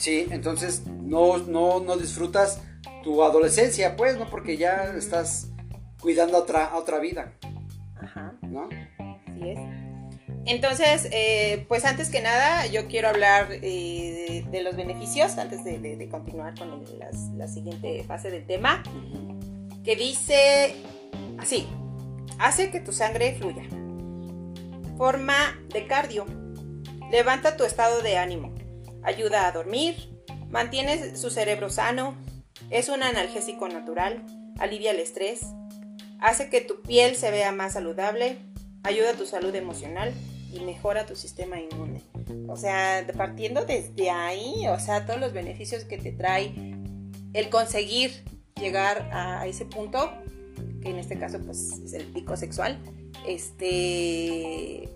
Sí, 0.01 0.27
entonces 0.31 0.87
no, 0.87 1.37
no, 1.37 1.81
no 1.81 1.97
disfrutas 1.99 2.63
tu 3.05 3.23
adolescencia, 3.23 3.97
pues, 3.97 4.17
¿no? 4.17 4.31
Porque 4.31 4.57
ya 4.57 4.95
estás 4.97 5.49
cuidando 6.01 6.39
otra, 6.39 6.75
otra 6.75 6.99
vida, 7.01 7.35
Ajá. 8.01 8.33
¿no? 8.41 8.67
Así 9.29 9.51
es. 9.51 9.59
Entonces, 10.47 11.07
eh, 11.13 11.67
pues 11.69 11.85
antes 11.85 12.09
que 12.09 12.23
nada, 12.23 12.67
yo 12.67 12.89
quiero 12.89 13.09
hablar 13.11 13.49
eh, 13.53 14.43
de, 14.43 14.51
de 14.51 14.63
los 14.63 14.75
beneficios, 14.75 15.37
antes 15.37 15.63
de, 15.65 15.79
de- 15.79 15.97
de 15.99 16.09
continuar 16.09 16.59
con 16.59 16.73
el- 16.73 16.99
las- 16.99 17.29
la 17.37 17.47
siguiente 17.47 18.03
fase 18.05 18.31
del 18.31 18.47
tema, 18.47 18.83
que 19.85 19.97
dice 19.97 20.77
así, 21.39 21.69
hace 22.39 22.71
que 22.71 22.81
tu 22.81 22.93
sangre 22.93 23.35
fluya. 23.39 23.65
Forma 24.97 25.59
de 25.75 25.87
cardio, 25.87 26.25
levanta 27.11 27.59
tu 27.59 27.65
estado 27.65 28.01
de 28.01 28.17
ánimo, 28.17 28.55
ayuda 29.03 29.47
a 29.47 29.53
dormir, 29.53 29.97
mantiene 30.51 31.17
su 31.17 31.31
cerebro 31.31 31.71
sano, 31.71 32.15
es 32.71 32.89
un 32.89 33.03
analgésico 33.03 33.69
natural, 33.69 34.25
alivia 34.59 34.91
el 34.91 35.01
estrés, 35.01 35.41
hace 36.21 36.51
que 36.51 36.61
tu 36.61 36.83
piel 36.83 37.17
se 37.17 37.31
vea 37.31 37.53
más 37.53 37.75
saludable, 37.75 38.39
ayuda 38.83 39.11
a 39.11 39.15
tu 39.15 39.27
salud 39.27 39.55
emocional 39.55 40.13
y 40.53 40.61
mejora 40.61 41.07
tu 41.07 41.17
sistema 41.17 41.59
inmune. 41.61 42.03
O 42.49 42.57
sea, 42.57 43.07
partiendo 43.17 43.65
desde 43.65 44.11
ahí, 44.11 44.67
o 44.69 44.79
sea, 44.79 45.07
todos 45.07 45.21
los 45.21 45.33
beneficios 45.33 45.85
que 45.85 45.99
te 45.99 46.13
trae 46.13 46.53
el 47.33 47.49
conseguir 47.49 48.25
llegar 48.61 49.09
a 49.13 49.47
ese 49.47 49.65
punto, 49.65 50.13
que 50.83 50.91
en 50.91 50.99
este 50.99 51.19
caso 51.19 51.39
pues 51.41 51.81
es 51.85 51.93
el 51.93 52.07
pico 52.07 52.37
sexual, 52.37 52.79
este... 53.27 54.89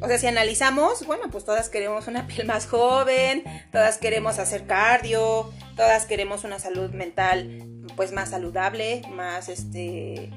O 0.00 0.06
sea, 0.06 0.18
si 0.18 0.26
analizamos, 0.26 1.06
bueno, 1.06 1.24
pues 1.30 1.44
todas 1.44 1.68
queremos 1.68 2.06
una 2.06 2.26
piel 2.26 2.46
más 2.46 2.66
joven, 2.66 3.44
todas 3.72 3.98
queremos 3.98 4.38
hacer 4.38 4.66
cardio, 4.66 5.52
todas 5.76 6.06
queremos 6.06 6.44
una 6.44 6.58
salud 6.58 6.90
mental 6.90 7.62
pues 7.96 8.12
más 8.12 8.30
saludable, 8.30 9.02
más 9.10 9.48
este 9.48 10.30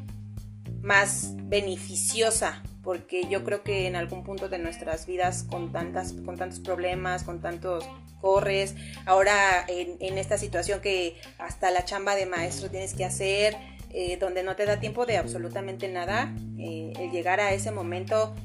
más 0.81 1.33
beneficiosa, 1.35 2.63
porque 2.83 3.27
yo 3.29 3.43
creo 3.43 3.63
que 3.63 3.85
en 3.85 3.95
algún 3.95 4.23
punto 4.23 4.47
de 4.47 4.59
nuestras 4.59 5.05
vidas 5.05 5.43
con 5.43 5.71
tantas 5.71 6.13
con 6.13 6.37
tantos 6.37 6.59
problemas, 6.61 7.23
con 7.23 7.41
tantos 7.41 7.87
corres, 8.21 8.75
ahora 9.05 9.65
en, 9.67 10.17
esta 10.17 10.37
situación 10.37 10.81
que 10.81 11.15
hasta 11.37 11.71
la 11.71 11.85
chamba 11.85 12.15
de 12.15 12.25
maestro 12.25 12.69
tienes 12.69 12.93
que 12.93 13.05
hacer, 13.05 13.57
eh, 13.91 14.17
donde 14.17 14.43
no 14.43 14.55
te 14.55 14.65
da 14.65 14.79
tiempo 14.79 15.05
de 15.05 15.17
absolutamente 15.17 15.87
nada, 15.87 16.33
eh, 16.57 16.93
el 16.99 17.11
llegar 17.11 17.39
a 17.39 17.53
ese 17.53 17.71
momento 17.71 18.35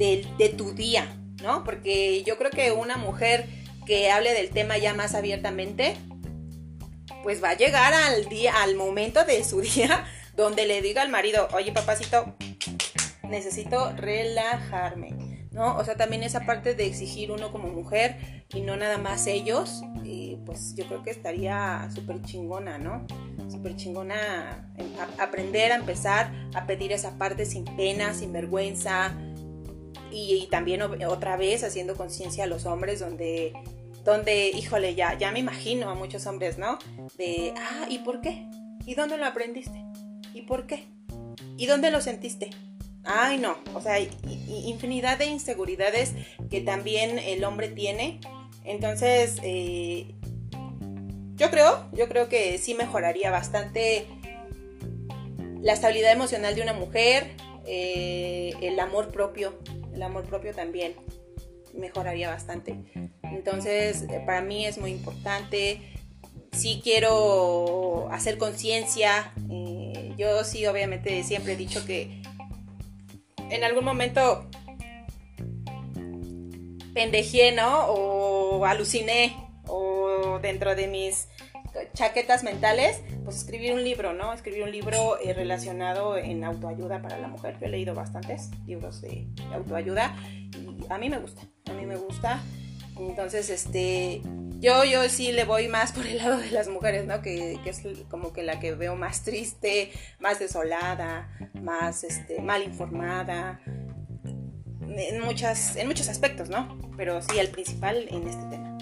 de, 0.00 0.54
tu 0.56 0.72
día, 0.72 1.06
¿no? 1.42 1.62
Porque 1.62 2.22
yo 2.24 2.38
creo 2.38 2.50
que 2.50 2.72
una 2.72 2.96
mujer 2.96 3.46
que 3.86 4.10
hable 4.10 4.32
del 4.32 4.50
tema 4.50 4.78
ya 4.78 4.94
más 4.94 5.14
abiertamente, 5.14 5.96
pues 7.22 7.42
va 7.42 7.50
a 7.50 7.56
llegar 7.56 7.92
al 7.92 8.28
día, 8.28 8.62
al 8.62 8.76
momento 8.76 9.24
de 9.24 9.44
su 9.44 9.60
día 9.60 10.06
donde 10.36 10.66
le 10.66 10.80
diga 10.80 11.02
al 11.02 11.10
marido, 11.10 11.48
oye 11.52 11.72
papacito, 11.72 12.34
necesito 13.24 13.92
relajarme, 13.92 15.46
¿no? 15.52 15.76
O 15.76 15.84
sea, 15.84 15.96
también 15.96 16.22
esa 16.22 16.46
parte 16.46 16.74
de 16.74 16.86
exigir 16.86 17.30
uno 17.30 17.52
como 17.52 17.68
mujer 17.68 18.44
y 18.54 18.62
no 18.62 18.76
nada 18.76 18.96
más 18.96 19.26
ellos, 19.26 19.82
pues 20.46 20.74
yo 20.74 20.86
creo 20.86 21.02
que 21.02 21.10
estaría 21.10 21.88
súper 21.94 22.22
chingona, 22.22 22.78
¿no? 22.78 23.06
Súper 23.50 23.76
chingona 23.76 24.72
aprender 25.18 25.72
a 25.72 25.76
empezar 25.76 26.32
a 26.54 26.66
pedir 26.66 26.92
esa 26.92 27.18
parte 27.18 27.44
sin 27.46 27.64
pena, 27.64 28.14
sin 28.14 28.32
vergüenza 28.32 29.14
y, 30.10 30.48
también 30.50 30.82
otra 30.82 31.36
vez 31.36 31.64
haciendo 31.64 31.96
conciencia 31.96 32.44
a 32.44 32.46
los 32.46 32.66
hombres 32.66 33.00
donde 33.00 33.52
donde, 34.04 34.48
híjole, 34.48 34.94
ya, 34.94 35.16
ya 35.18 35.30
me 35.30 35.40
imagino 35.40 35.90
a 35.90 35.94
muchos 35.94 36.26
hombres, 36.26 36.58
¿no? 36.58 36.78
De, 37.18 37.52
ah, 37.56 37.86
¿y 37.88 37.98
por 37.98 38.20
qué? 38.20 38.46
¿Y 38.86 38.94
dónde 38.94 39.18
lo 39.18 39.26
aprendiste? 39.26 39.84
¿Y 40.32 40.42
por 40.42 40.66
qué? 40.66 40.86
¿Y 41.56 41.66
dónde 41.66 41.90
lo 41.90 42.00
sentiste? 42.00 42.50
Ay, 43.04 43.38
no, 43.38 43.56
o 43.74 43.80
sea, 43.80 43.98
infinidad 43.98 45.18
de 45.18 45.26
inseguridades 45.26 46.14
que 46.50 46.60
también 46.60 47.18
el 47.18 47.44
hombre 47.44 47.68
tiene. 47.68 48.20
Entonces, 48.64 49.36
eh, 49.42 50.14
yo 51.36 51.50
creo, 51.50 51.86
yo 51.92 52.08
creo 52.08 52.28
que 52.28 52.58
sí 52.58 52.74
mejoraría 52.74 53.30
bastante 53.30 54.06
la 55.62 55.72
estabilidad 55.72 56.12
emocional 56.12 56.54
de 56.54 56.62
una 56.62 56.72
mujer, 56.72 57.32
eh, 57.66 58.52
el 58.60 58.78
amor 58.80 59.08
propio, 59.08 59.58
el 59.94 60.02
amor 60.02 60.24
propio 60.24 60.54
también 60.54 60.94
mejoraría 61.74 62.28
bastante. 62.30 62.76
Entonces, 63.22 64.02
eh, 64.02 64.22
para 64.24 64.40
mí 64.42 64.66
es 64.66 64.78
muy 64.78 64.90
importante. 64.90 65.80
Sí 66.52 66.80
quiero 66.82 68.08
hacer 68.10 68.38
conciencia. 68.38 69.32
eh, 69.50 70.14
yo 70.16 70.44
sí, 70.44 70.66
obviamente, 70.66 71.22
siempre 71.22 71.54
he 71.54 71.56
dicho 71.56 71.84
que 71.86 72.22
en 73.50 73.64
algún 73.64 73.84
momento 73.84 74.48
pendejé, 76.92 77.52
¿no? 77.52 77.86
O 77.86 78.64
aluciné. 78.64 79.36
O 79.66 80.38
dentro 80.42 80.74
de 80.74 80.88
mis 80.88 81.28
chaquetas 81.94 82.42
mentales, 82.42 83.00
pues 83.24 83.36
escribir 83.36 83.72
un 83.72 83.84
libro, 83.84 84.12
¿no? 84.12 84.32
Escribir 84.32 84.64
un 84.64 84.72
libro 84.72 85.18
eh, 85.20 85.32
relacionado 85.32 86.16
en 86.16 86.44
autoayuda 86.44 87.02
para 87.02 87.18
la 87.18 87.28
mujer. 87.28 87.56
Yo 87.60 87.66
he 87.66 87.70
leído 87.70 87.94
bastantes 87.94 88.50
libros 88.66 89.00
de 89.00 89.26
autoayuda 89.52 90.14
y 90.52 90.84
a 90.88 90.98
mí 90.98 91.08
me 91.08 91.18
gusta, 91.18 91.42
a 91.66 91.72
mí 91.72 91.86
me 91.86 91.96
gusta. 91.96 92.42
Entonces, 92.98 93.48
este, 93.48 94.20
yo, 94.58 94.84
yo 94.84 95.08
sí 95.08 95.32
le 95.32 95.44
voy 95.44 95.68
más 95.68 95.92
por 95.92 96.06
el 96.06 96.18
lado 96.18 96.38
de 96.38 96.50
las 96.50 96.68
mujeres, 96.68 97.06
¿no? 97.06 97.22
Que, 97.22 97.58
que 97.64 97.70
es 97.70 97.82
como 98.10 98.32
que 98.32 98.42
la 98.42 98.60
que 98.60 98.74
veo 98.74 98.96
más 98.96 99.22
triste, 99.22 99.90
más 100.18 100.38
desolada, 100.38 101.30
más, 101.54 102.04
este, 102.04 102.40
mal 102.42 102.62
informada, 102.62 103.60
en, 104.96 105.20
muchas, 105.20 105.76
en 105.76 105.86
muchos 105.86 106.08
aspectos, 106.08 106.48
¿no? 106.48 106.78
Pero 106.96 107.22
sí, 107.22 107.38
el 107.38 107.48
principal 107.48 108.06
en 108.10 108.28
este 108.28 108.44
tema. 108.50 108.78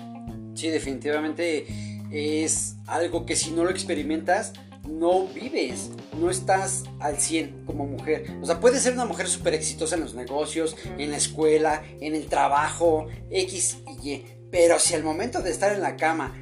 Sí, 0.55 0.69
definitivamente 0.69 1.67
es 2.11 2.77
algo 2.87 3.27
que 3.27 3.37
si 3.37 3.51
no 3.51 3.65
lo 3.65 3.71
experimentas, 3.71 4.53
no 4.89 5.27
vives, 5.27 5.91
no 6.19 6.31
estás 6.31 6.85
al 7.01 7.19
100 7.19 7.65
como 7.67 7.87
mujer. 7.87 8.27
O 8.43 8.47
sea, 8.47 8.61
puedes 8.61 8.83
ser 8.83 8.95
una 8.95 9.05
mujer 9.05 9.29
súper 9.29 9.55
exitosa 9.55 9.97
en 9.97 10.03
los 10.03 10.15
negocios, 10.15 10.77
en 10.97 11.11
la 11.11 11.17
escuela, 11.17 11.83
en 12.01 12.15
el 12.15 12.27
trabajo, 12.27 13.07
X 13.31 13.79
y 14.03 14.11
Y. 14.11 14.25
Pero 14.51 14.79
si 14.79 14.95
al 14.95 15.05
momento 15.05 15.43
de 15.43 15.51
estar 15.51 15.73
en 15.73 15.83
la 15.83 15.97
cama 15.97 16.35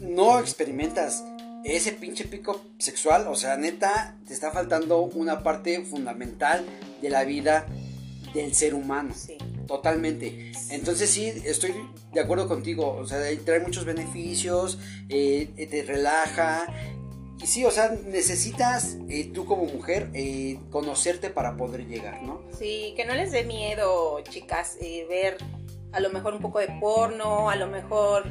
no 0.00 0.38
experimentas 0.38 1.24
ese 1.62 1.92
pinche 1.92 2.24
pico 2.24 2.64
sexual, 2.78 3.26
o 3.28 3.34
sea, 3.34 3.56
neta, 3.58 4.16
te 4.26 4.32
está 4.32 4.50
faltando 4.50 5.02
una 5.02 5.42
parte 5.42 5.82
fundamental 5.82 6.64
de 7.02 7.10
la 7.10 7.24
vida 7.24 7.66
del 8.32 8.54
ser 8.54 8.74
humano. 8.74 9.12
Sí. 9.14 9.36
Totalmente. 9.70 10.50
Entonces 10.70 11.08
sí, 11.10 11.32
estoy 11.44 11.72
de 12.12 12.20
acuerdo 12.20 12.48
contigo. 12.48 12.96
O 12.96 13.06
sea, 13.06 13.18
trae 13.44 13.60
muchos 13.60 13.84
beneficios, 13.84 14.80
eh, 15.08 15.48
te 15.70 15.82
relaja. 15.84 16.66
Y 17.40 17.46
sí, 17.46 17.64
o 17.64 17.70
sea, 17.70 17.94
necesitas 18.08 18.96
eh, 19.08 19.30
tú 19.32 19.44
como 19.46 19.66
mujer 19.66 20.10
eh, 20.12 20.58
conocerte 20.70 21.30
para 21.30 21.56
poder 21.56 21.86
llegar, 21.86 22.20
¿no? 22.24 22.42
Sí, 22.58 22.94
que 22.96 23.04
no 23.06 23.14
les 23.14 23.30
dé 23.30 23.44
miedo, 23.44 24.20
chicas, 24.28 24.76
ver 25.08 25.38
a 25.92 26.00
lo 26.00 26.10
mejor 26.10 26.34
un 26.34 26.40
poco 26.40 26.58
de 26.58 26.68
porno, 26.80 27.48
a 27.48 27.54
lo 27.54 27.68
mejor 27.68 28.24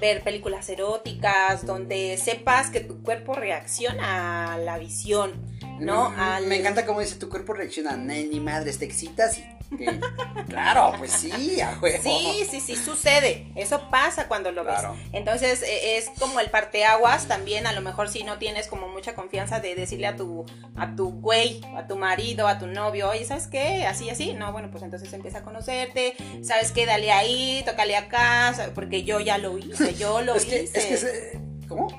ver 0.00 0.22
películas 0.22 0.68
eróticas, 0.68 1.66
donde 1.66 2.16
sepas 2.16 2.70
que 2.70 2.80
tu 2.80 3.02
cuerpo 3.02 3.34
reacciona 3.34 4.54
a 4.54 4.58
la 4.58 4.78
visión, 4.78 5.32
¿no? 5.80 6.10
Mm, 6.10 6.20
Al- 6.20 6.46
Me 6.46 6.56
encanta 6.56 6.86
cómo 6.86 7.00
dice 7.00 7.16
tu 7.16 7.28
cuerpo 7.28 7.52
reacciona. 7.52 7.96
Ni, 7.96 8.24
ni 8.24 8.38
madres, 8.40 8.78
te 8.78 8.84
excitas 8.84 9.38
y 9.38 9.44
que- 9.76 10.00
claro, 10.48 10.94
pues 10.98 11.12
sí, 11.12 11.60
a 11.60 11.78
huevo. 11.80 12.02
Sí, 12.02 12.46
sí, 12.50 12.60
sí, 12.60 12.76
sucede. 12.76 13.48
Eso 13.54 13.88
pasa 13.90 14.28
cuando 14.28 14.50
lo 14.52 14.62
Claro. 14.64 14.92
ves. 14.94 15.00
Entonces 15.12 15.62
eh, 15.62 15.96
es 15.98 16.10
como 16.18 16.40
el 16.40 16.50
parteaguas 16.50 17.26
también, 17.28 17.66
a 17.66 17.72
lo 17.72 17.80
mejor 17.80 18.08
si 18.08 18.22
no 18.24 18.38
tienes 18.38 18.66
como 18.66 18.88
mucha 18.88 19.14
confianza 19.14 19.60
de 19.60 19.74
decirle 19.74 20.06
a 20.06 20.16
tu, 20.16 20.46
a 20.76 20.94
tu 20.94 21.10
güey, 21.20 21.60
a 21.76 21.86
tu 21.86 21.96
marido, 21.96 22.48
a 22.48 22.58
tu 22.58 22.66
novio, 22.66 23.10
oye, 23.10 23.24
¿sabes 23.24 23.46
qué? 23.46 23.84
Así, 23.86 24.08
así. 24.10 24.32
No, 24.34 24.52
bueno, 24.52 24.70
pues 24.70 24.82
entonces 24.82 25.12
empieza 25.12 25.38
a 25.38 25.42
conocerte, 25.42 26.14
¿sabes 26.42 26.72
qué? 26.72 26.86
Dale 26.86 27.12
ahí, 27.12 27.62
tócale 27.66 27.96
acá, 27.96 28.54
porque 28.74 29.02
yo 29.04 29.20
ya 29.20 29.38
lo 29.38 29.58
hice, 29.58 29.94
yo 29.94 30.22
lo 30.22 30.34
Es 30.34 30.44
que, 30.44 30.62
hice. 30.62 30.78
es 30.78 30.86
que, 30.86 30.96
se- 30.96 31.40
¿cómo? 31.68 31.88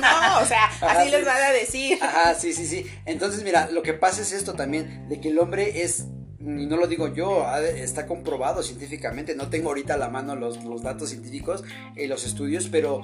No, 0.00 0.38
o 0.40 0.44
sea, 0.46 0.66
Ajá, 0.66 0.92
así 1.00 1.06
sí. 1.06 1.10
les 1.10 1.24
van 1.24 1.42
a 1.42 1.50
decir. 1.50 1.98
Ajá, 2.00 2.34
sí, 2.34 2.52
sí, 2.52 2.66
sí. 2.66 2.86
Entonces, 3.06 3.42
mira, 3.42 3.68
lo 3.70 3.82
que 3.82 3.92
pasa 3.92 4.22
es 4.22 4.30
esto 4.32 4.54
también, 4.54 5.08
de 5.08 5.20
que 5.20 5.28
el 5.30 5.38
hombre 5.40 5.82
es, 5.82 6.04
y 6.40 6.66
no 6.66 6.76
lo 6.76 6.86
digo 6.86 7.08
yo, 7.08 7.44
está 7.58 8.06
comprobado 8.06 8.62
científicamente, 8.62 9.34
no 9.34 9.48
tengo 9.48 9.68
ahorita 9.68 9.94
a 9.94 9.98
la 9.98 10.08
mano 10.08 10.34
los, 10.34 10.64
los 10.64 10.82
datos 10.82 11.10
científicos, 11.10 11.62
eh, 11.96 12.08
los 12.08 12.24
estudios, 12.24 12.68
pero 12.68 13.02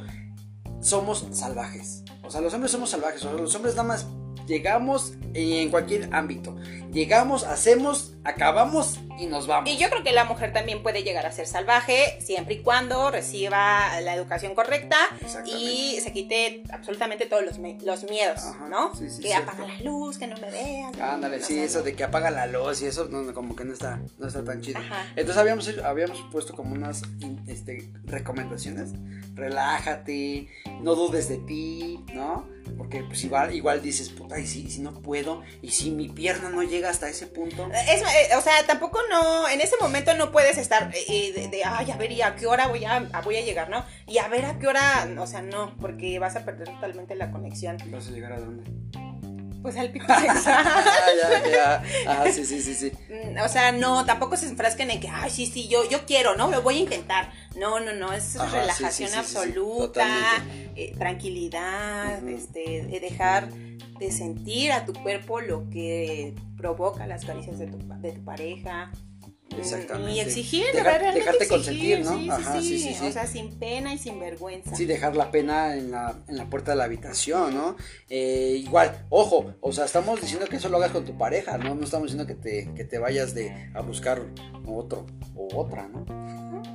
somos 0.81 1.27
salvajes. 1.33 2.03
O 2.23 2.31
sea, 2.31 2.41
los 2.41 2.55
hombres 2.55 2.73
somos 2.73 2.91
salvajes, 2.91 3.23
o 3.25 3.29
sea, 3.29 3.39
los 3.39 3.55
hombres 3.55 3.75
nada 3.77 3.89
más 3.89 4.07
llegamos 4.47 5.15
en 5.35 5.71
cualquier 5.71 6.15
ámbito. 6.15 6.57
Llegamos, 6.93 7.45
hacemos, 7.45 8.16
acabamos 8.27 8.99
y 9.19 9.27
nos 9.27 9.47
vamos. 9.47 9.71
Y 9.71 9.77
yo 9.77 9.89
creo 9.89 10.03
que 10.03 10.13
la 10.13 10.25
mujer 10.25 10.53
también 10.53 10.83
puede 10.83 11.03
llegar 11.03 11.25
a 11.27 11.33
ser 11.33 11.47
salvaje 11.47 12.19
siempre 12.21 12.57
y 12.57 12.59
cuando 12.59 13.11
reciba 13.11 14.01
la 14.01 14.15
educación 14.15 14.55
correcta 14.55 14.97
y 15.47 15.99
se 16.03 16.13
quite 16.13 16.63
absolutamente 16.71 17.27
todos 17.27 17.45
los, 17.45 17.59
los 17.59 18.11
miedos, 18.11 18.41
Ajá, 18.45 18.69
¿no? 18.69 18.95
sí, 18.95 19.09
sí, 19.09 19.23
que 19.23 19.29
cierto. 19.29 19.51
apaga 19.51 19.69
la 19.69 19.81
luz, 19.81 20.19
que 20.19 20.27
no 20.27 20.37
me 20.37 20.51
veas. 20.51 20.99
Ándale, 21.01 21.39
no 21.39 21.45
sí, 21.45 21.59
eso 21.59 21.83
de 21.83 21.95
que 21.95 22.05
apaga 22.05 22.31
la 22.31 22.47
luz 22.47 22.83
y 22.83 22.87
eso, 22.87 23.07
no, 23.07 23.33
como 23.33 23.57
que 23.57 23.65
no 23.65 23.73
está, 23.73 24.01
no 24.19 24.27
está 24.27 24.45
tan 24.45 24.61
chido. 24.61 24.81
Ajá. 24.81 25.07
Entonces 25.11 25.37
habíamos, 25.37 25.69
habíamos 25.85 26.23
puesto 26.31 26.55
como 26.55 26.75
unas 26.75 27.03
este, 27.47 27.89
recomendaciones. 28.05 28.91
Relájate, 29.35 30.49
no 30.81 30.95
dudes 30.95 31.29
de 31.29 31.37
ti, 31.39 32.03
¿no? 32.15 32.47
Porque 32.77 33.03
pues 33.03 33.23
igual, 33.25 33.55
igual 33.55 33.83
dices, 33.83 34.09
puta, 34.09 34.39
y 34.39 34.47
si, 34.47 34.69
si 34.71 34.81
no 34.81 34.95
puedo, 35.03 35.43
y 35.63 35.71
si 35.71 35.91
mi 35.91 36.09
pierna 36.09 36.49
no 36.49 36.63
llega 36.63 36.91
hasta 36.91 37.09
ese 37.09 37.27
punto. 37.27 37.69
Es, 37.73 38.03
eh, 38.23 38.37
o 38.37 38.41
sea, 38.41 38.65
tampoco 38.67 38.99
no, 39.11 39.49
en 39.49 39.61
ese 39.61 39.77
momento 39.81 40.15
no 40.15 40.31
puedes 40.33 40.59
estar 40.59 40.91
eh, 40.95 41.05
eh, 41.09 41.33
de, 41.33 41.49
de, 41.49 41.65
ay, 41.65 41.91
a 41.91 41.97
ver, 41.97 42.13
¿y 42.13 42.23
a 42.23 42.35
qué 42.37 42.47
hora 42.47 42.67
voy 42.69 42.85
a, 42.85 42.97
a- 43.13 43.21
voy 43.23 43.37
a 43.37 43.41
llegar, 43.43 43.69
no? 43.71 43.85
Y 44.07 44.19
a 44.19 44.29
ver 44.29 44.45
a 44.47 44.59
qué 44.59 44.67
hora, 44.67 45.09
o 45.19 45.27
sea, 45.27 45.43
no, 45.43 45.77
porque 45.81 46.19
vas 46.19 46.37
a 46.37 46.45
perder 46.45 46.69
totalmente 46.69 47.15
la 47.15 47.31
conexión. 47.31 47.77
¿Vas 47.91 48.09
a 48.09 48.11
llegar 48.11 48.33
a 48.33 48.41
dónde? 48.41 48.71
Pues 49.63 49.77
al 49.79 49.91
pico 49.91 50.07
sexual. 50.07 50.65
Ah, 50.67 51.11
ya, 51.45 51.51
ya. 51.51 51.83
Ah, 52.07 52.25
sí, 52.33 52.45
sí, 52.47 52.61
sí, 52.63 52.75
sí. 52.75 52.93
Mm, 53.09 53.41
O 53.45 53.49
sea, 53.49 53.73
no, 53.73 54.05
tampoco 54.07 54.37
se 54.37 54.47
enfrasquen 54.47 54.91
en 54.93 55.01
que, 55.01 55.09
ay, 55.09 55.29
sí, 55.31 55.47
sí, 55.47 55.67
yo, 55.69 55.89
yo 55.89 56.07
quiero, 56.07 56.37
¿no? 56.37 56.49
Lo 56.51 56.63
voy 56.63 56.77
a 56.79 56.81
intentar. 56.81 57.33
No, 57.57 57.81
no, 57.81 57.93
no, 57.93 58.13
es 58.13 58.37
Ajá, 58.37 58.61
relajación 58.61 59.09
sí, 59.09 59.15
sí, 59.17 59.23
sí, 59.25 59.31
sí, 59.33 59.37
absoluta, 59.39 60.45
eh, 60.77 60.95
tranquilidad, 60.99 62.27
este, 62.29 62.85
de 62.87 63.01
dejar 63.01 63.49
de 63.99 64.11
sentir 64.11 64.73
a 64.73 64.85
tu 64.85 64.93
cuerpo 64.93 65.41
lo 65.41 65.69
que 65.71 66.35
provoca 66.57 67.07
las 67.07 67.25
caricias 67.25 67.59
de 67.59 67.67
tu, 67.67 67.79
de 67.79 68.13
tu 68.13 68.25
pareja. 68.25 68.91
Mm, 69.55 69.59
Exactamente. 69.61 70.13
Y 70.13 70.21
exigir, 70.21 70.67
realmente 70.73 71.21
dejarte 71.21 71.45
exigir, 71.45 71.99
consentir, 71.99 72.05
¿no? 72.05 72.19
Sí, 72.19 72.31
Ajá, 72.31 72.61
sí, 72.61 72.79
sí. 72.79 73.07
O 73.07 73.13
sea, 73.13 73.27
sin 73.27 73.59
pena 73.59 73.95
y 73.95 73.99
sin 73.99 74.19
vergüenza. 74.19 74.75
Sí, 74.75 74.87
dejar 74.87 75.17
la 75.17 75.31
pena 75.31 75.77
en 75.77 75.91
la, 75.93 76.17
en 76.29 76.37
la 76.37 76.47
puerta 76.47 76.73
de 76.73 76.79
la 76.79 76.85
habitación, 76.85 77.55
¿no? 77.55 77.77
Eh, 78.09 78.57
igual, 78.65 79.07
ojo, 79.09 79.55
o 79.61 79.73
sea, 79.73 79.85
estamos 79.85 80.21
diciendo 80.21 80.47
que 80.47 80.57
eso 80.57 80.69
lo 80.69 80.79
hagas 80.79 80.91
con 80.91 81.05
tu 81.05 81.17
pareja, 81.17 81.59
¿no? 81.59 81.75
No 81.75 81.85
estamos 81.85 82.11
diciendo 82.11 82.27
que 82.27 82.35
te, 82.35 82.73
que 82.75 82.85
te 82.85 82.99
vayas 82.99 83.35
de, 83.35 83.71
a 83.75 83.81
buscar 83.83 84.21
otro 84.67 85.07
o 85.37 85.49
otra, 85.57 85.89
¿no? 85.89 86.05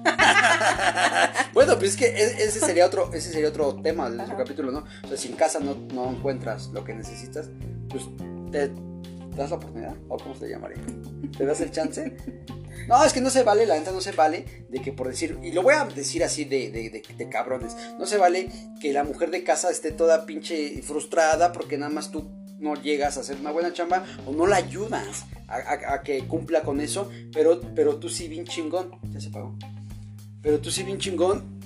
bueno, 1.53 1.77
pues 1.77 1.91
es 1.91 1.97
que 1.97 2.05
e- 2.07 2.43
ese 2.43 2.59
sería 2.59 2.85
otro, 2.85 3.13
ese 3.13 3.31
sería 3.31 3.49
otro 3.49 3.75
tema 3.81 4.09
de 4.09 4.15
nuestro 4.15 4.35
Ajá. 4.35 4.43
capítulo, 4.45 4.71
¿no? 4.71 4.85
O 5.03 5.07
sea, 5.07 5.17
si 5.17 5.27
en 5.27 5.35
casa 5.35 5.59
no, 5.59 5.75
no 5.93 6.09
encuentras 6.09 6.67
lo 6.67 6.83
que 6.83 6.93
necesitas, 6.93 7.49
pues 7.89 8.03
te 8.51 8.71
das 9.35 9.49
la 9.49 9.55
oportunidad, 9.57 9.95
o 10.09 10.17
cómo 10.17 10.35
se 10.35 10.49
llamaría, 10.49 10.77
te 11.37 11.45
das 11.45 11.61
el 11.61 11.71
chance. 11.71 12.15
No, 12.87 13.03
es 13.03 13.13
que 13.13 13.21
no 13.21 13.29
se 13.29 13.43
vale, 13.43 13.65
la 13.65 13.77
neta 13.77 13.91
no 13.91 14.01
se 14.01 14.11
vale 14.11 14.65
de 14.69 14.81
que 14.81 14.91
por 14.91 15.07
decir, 15.07 15.37
y 15.43 15.51
lo 15.51 15.61
voy 15.61 15.75
a 15.75 15.85
decir 15.85 16.23
así 16.23 16.45
de, 16.45 16.71
de, 16.71 16.89
de- 16.89 17.29
cabrones, 17.29 17.75
no 17.99 18.05
se 18.05 18.17
vale 18.17 18.49
que 18.81 18.91
la 18.91 19.03
mujer 19.03 19.29
de 19.29 19.43
casa 19.43 19.69
esté 19.69 19.91
toda 19.91 20.25
pinche 20.25 20.81
frustrada 20.81 21.51
porque 21.51 21.77
nada 21.77 21.91
más 21.91 22.11
tú 22.11 22.29
no 22.59 22.75
llegas 22.75 23.17
a 23.17 23.21
hacer 23.21 23.37
una 23.39 23.51
buena 23.51 23.71
chamba 23.71 24.03
o 24.25 24.31
no 24.33 24.47
la 24.47 24.57
ayudas 24.57 25.25
a 25.47 26.01
que 26.03 26.25
cumpla 26.27 26.61
con 26.63 26.81
eso, 26.81 27.09
pero, 27.33 27.61
pero 27.75 27.97
tú 27.97 28.09
sí 28.09 28.27
bien 28.27 28.45
chingón, 28.45 28.91
ya 29.11 29.19
se 29.21 29.29
pagó, 29.29 29.55
pero 30.41 30.59
tú 30.59 30.71
sí 30.71 30.83
bien 30.83 30.97
chingón, 30.97 31.59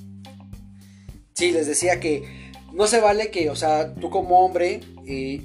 sí, 1.34 1.51
les 1.51 1.67
decía 1.67 1.99
que 1.99 2.51
no 2.73 2.88
se 2.88 2.99
vale 2.99 3.32
que, 3.32 3.49
o 3.49 3.56
sea, 3.56 3.93
tú 3.95 4.10
como 4.10 4.43
hombre... 4.45 4.82
eh, 5.08 5.41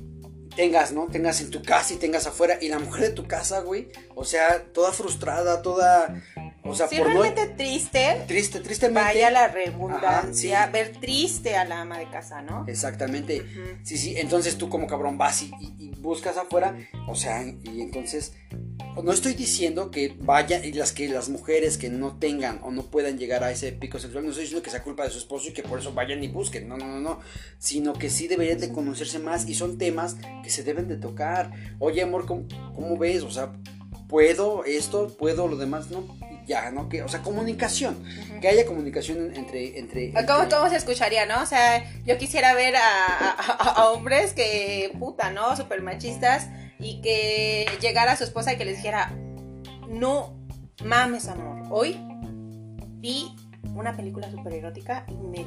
tengas, 0.54 0.92
¿no? 0.92 1.06
Tengas 1.06 1.40
en 1.40 1.50
tu 1.50 1.62
casa 1.62 1.94
y 1.94 1.96
tengas 1.96 2.26
afuera. 2.26 2.58
Y 2.60 2.68
la 2.68 2.78
mujer 2.78 3.02
de 3.02 3.10
tu 3.10 3.26
casa, 3.26 3.60
güey. 3.60 3.88
O 4.14 4.24
sea, 4.24 4.64
toda 4.72 4.92
frustrada, 4.92 5.62
toda. 5.62 6.22
O 6.62 6.74
sea, 6.74 6.88
Sí, 6.88 6.96
por 6.98 7.08
no. 7.12 7.22
realmente 7.22 7.54
triste, 7.56 8.22
Triste, 8.28 8.60
tristemente. 8.60 9.00
vaya 9.00 9.30
la 9.30 9.48
redundancia, 9.48 10.58
Ajá, 10.64 10.66
sí. 10.66 10.72
ver 10.72 10.92
triste 11.00 11.56
a 11.56 11.64
la 11.64 11.80
ama 11.80 11.98
de 11.98 12.08
casa, 12.10 12.42
¿no? 12.42 12.64
Exactamente. 12.68 13.44
Sí, 13.82 13.96
sí. 13.96 14.14
Entonces 14.18 14.58
tú, 14.58 14.68
como 14.68 14.86
cabrón, 14.86 15.16
vas 15.18 15.42
y, 15.42 15.50
y- 15.60 15.74
y 15.78 15.88
buscas 16.00 16.36
afuera. 16.36 16.76
O 17.08 17.14
sea, 17.14 17.42
y 17.46 17.80
entonces. 17.80 18.34
No 19.02 19.12
estoy 19.12 19.34
diciendo 19.34 19.90
que 19.90 20.14
vayan 20.20 20.64
y 20.64 20.72
las 20.72 20.92
que 20.92 21.08
las 21.08 21.28
mujeres 21.28 21.78
que 21.78 21.88
no 21.88 22.18
tengan 22.18 22.58
o 22.62 22.70
no 22.72 22.82
puedan 22.82 23.18
llegar 23.18 23.44
a 23.44 23.50
ese 23.52 23.70
pico 23.72 23.98
sexual, 23.98 24.24
no 24.24 24.30
estoy 24.30 24.44
diciendo 24.44 24.62
que 24.64 24.70
sea 24.70 24.82
culpa 24.82 25.04
de 25.04 25.10
su 25.10 25.18
esposo 25.18 25.48
y 25.48 25.52
que 25.52 25.62
por 25.62 25.78
eso 25.78 25.92
vayan 25.94 26.22
y 26.24 26.28
busquen, 26.28 26.68
no, 26.68 26.76
no, 26.76 26.86
no, 26.86 26.98
no, 27.00 27.20
sino 27.58 27.92
que 27.92 28.10
sí 28.10 28.26
deberían 28.26 28.58
de 28.58 28.70
conocerse 28.72 29.18
más 29.20 29.48
y 29.48 29.54
son 29.54 29.78
temas 29.78 30.16
que 30.42 30.50
se 30.50 30.64
deben 30.64 30.88
de 30.88 30.96
tocar. 30.96 31.52
Oye, 31.78 32.02
amor, 32.02 32.26
¿cómo, 32.26 32.46
cómo 32.74 32.98
ves? 32.98 33.22
O 33.22 33.30
sea, 33.30 33.52
¿puedo 34.08 34.64
esto? 34.64 35.08
¿Puedo 35.16 35.46
lo 35.46 35.56
demás? 35.56 35.90
No, 35.90 36.04
ya, 36.50 36.70
¿no? 36.70 36.88
Que, 36.88 37.02
o 37.02 37.08
sea, 37.08 37.22
comunicación, 37.22 38.04
que 38.40 38.48
haya 38.48 38.66
comunicación 38.66 39.32
entre... 39.34 39.78
entre, 39.78 40.12
¿Cómo, 40.26 40.42
entre- 40.42 40.56
cómo 40.58 40.68
se 40.68 40.76
escucharía, 40.76 41.24
no? 41.24 41.40
O 41.42 41.46
sea, 41.46 41.82
yo 42.04 42.18
quisiera 42.18 42.52
ver 42.54 42.74
a, 42.76 43.30
a- 43.38 43.88
hombres 43.90 44.32
que, 44.34 44.92
puta, 44.98 45.30
¿no? 45.30 45.56
Super 45.56 45.80
machistas 45.80 46.48
y 46.78 47.00
que 47.02 47.66
llegara 47.80 48.12
a 48.12 48.16
su 48.16 48.24
esposa 48.24 48.52
y 48.52 48.56
que 48.56 48.64
les 48.64 48.76
dijera, 48.76 49.12
no 49.88 50.36
mames, 50.84 51.28
amor, 51.28 51.66
hoy 51.70 51.98
vi 52.98 53.34
una 53.74 53.96
película 53.96 54.30
super 54.30 54.52
erótica 54.52 55.06
y 55.08 55.14
me 55.14 55.46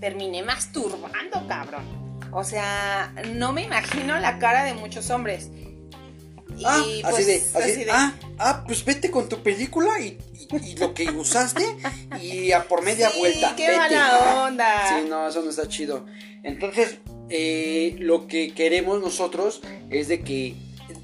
terminé 0.00 0.42
masturbando, 0.42 1.46
cabrón. 1.48 1.84
O 2.32 2.44
sea, 2.44 3.12
no 3.34 3.52
me 3.52 3.62
imagino 3.64 4.18
la 4.18 4.38
cara 4.38 4.64
de 4.64 4.74
muchos 4.74 5.10
hombres. 5.10 5.50
Y, 6.60 6.64
Ah, 6.66 6.82
pues, 6.84 7.14
así 7.14 7.24
de, 7.24 7.36
así, 7.36 7.70
así 7.72 7.84
de- 7.84 7.90
ah, 7.90 8.14
ah, 8.38 8.64
pues 8.66 8.84
vete 8.84 9.10
con 9.10 9.28
tu 9.28 9.42
película 9.42 9.98
y, 10.00 10.18
y- 10.34 10.70
y 10.72 10.76
lo 10.76 10.92
que 10.94 11.10
usaste 11.10 11.64
y 12.22 12.52
a 12.52 12.68
por 12.68 12.82
media 12.82 13.10
Sí, 13.10 13.18
vuelta. 13.18 13.54
qué 13.56 13.66
vete. 13.68 13.78
mala 13.78 14.44
onda. 14.46 14.88
Sí, 14.88 15.08
no, 15.08 15.26
eso 15.28 15.42
no 15.42 15.50
está 15.50 15.66
chido. 15.68 16.04
Entonces, 16.42 16.98
eh, 17.30 17.96
lo 17.98 18.26
que 18.26 18.52
queremos 18.54 19.00
nosotros 19.00 19.62
es 19.90 20.08
de 20.08 20.20
que 20.22 20.54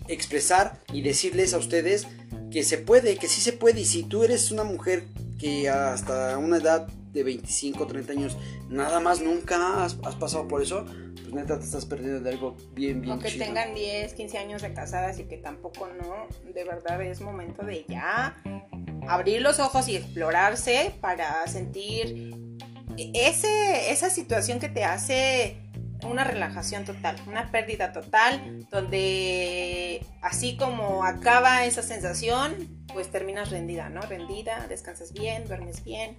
expresar 0.08 0.80
y 0.92 1.02
decirles 1.02 1.54
a 1.54 1.58
ustedes 1.58 2.06
que 2.50 2.62
se 2.62 2.78
puede, 2.78 3.16
que 3.16 3.28
sí 3.28 3.40
se 3.40 3.52
puede. 3.52 3.80
Y 3.80 3.84
si 3.86 4.02
tú 4.02 4.24
eres 4.24 4.50
una 4.50 4.64
mujer 4.64 5.04
que 5.38 5.68
hasta 5.68 6.38
una 6.38 6.58
edad 6.58 6.86
de 7.16 7.24
25, 7.24 7.86
30 7.86 8.12
años, 8.12 8.36
nada 8.68 9.00
más 9.00 9.20
nunca 9.20 9.84
has, 9.84 9.96
has 10.04 10.14
pasado 10.14 10.46
por 10.46 10.62
eso, 10.62 10.84
pues 10.84 11.32
neta 11.32 11.58
te 11.58 11.64
estás 11.64 11.86
perdiendo 11.86 12.20
de 12.20 12.30
algo 12.30 12.56
bien, 12.72 13.00
bien 13.00 13.16
O 13.16 13.18
que 13.18 13.30
chido. 13.30 13.46
tengan 13.46 13.74
10, 13.74 14.12
15 14.14 14.38
años 14.38 14.62
de 14.62 14.72
casadas 14.74 15.18
y 15.18 15.24
que 15.24 15.38
tampoco 15.38 15.88
no, 15.88 16.28
de 16.52 16.64
verdad 16.64 17.00
es 17.02 17.20
momento 17.20 17.64
de 17.64 17.84
ya 17.88 18.36
abrir 19.08 19.40
los 19.40 19.58
ojos 19.60 19.88
y 19.88 19.96
explorarse 19.96 20.94
para 21.00 21.46
sentir 21.46 22.34
ese, 22.98 23.90
esa 23.90 24.10
situación 24.10 24.60
que 24.60 24.68
te 24.68 24.84
hace 24.84 25.62
una 26.04 26.24
relajación 26.24 26.84
total, 26.84 27.16
una 27.26 27.50
pérdida 27.50 27.92
total, 27.92 28.66
donde 28.70 30.04
así 30.22 30.56
como 30.56 31.04
acaba 31.04 31.64
esa 31.64 31.82
sensación, 31.82 32.86
pues 32.92 33.10
terminas 33.10 33.50
rendida, 33.50 33.88
¿no? 33.88 34.02
Rendida, 34.02 34.66
descansas 34.68 35.12
bien, 35.12 35.46
duermes 35.46 35.82
bien. 35.84 36.18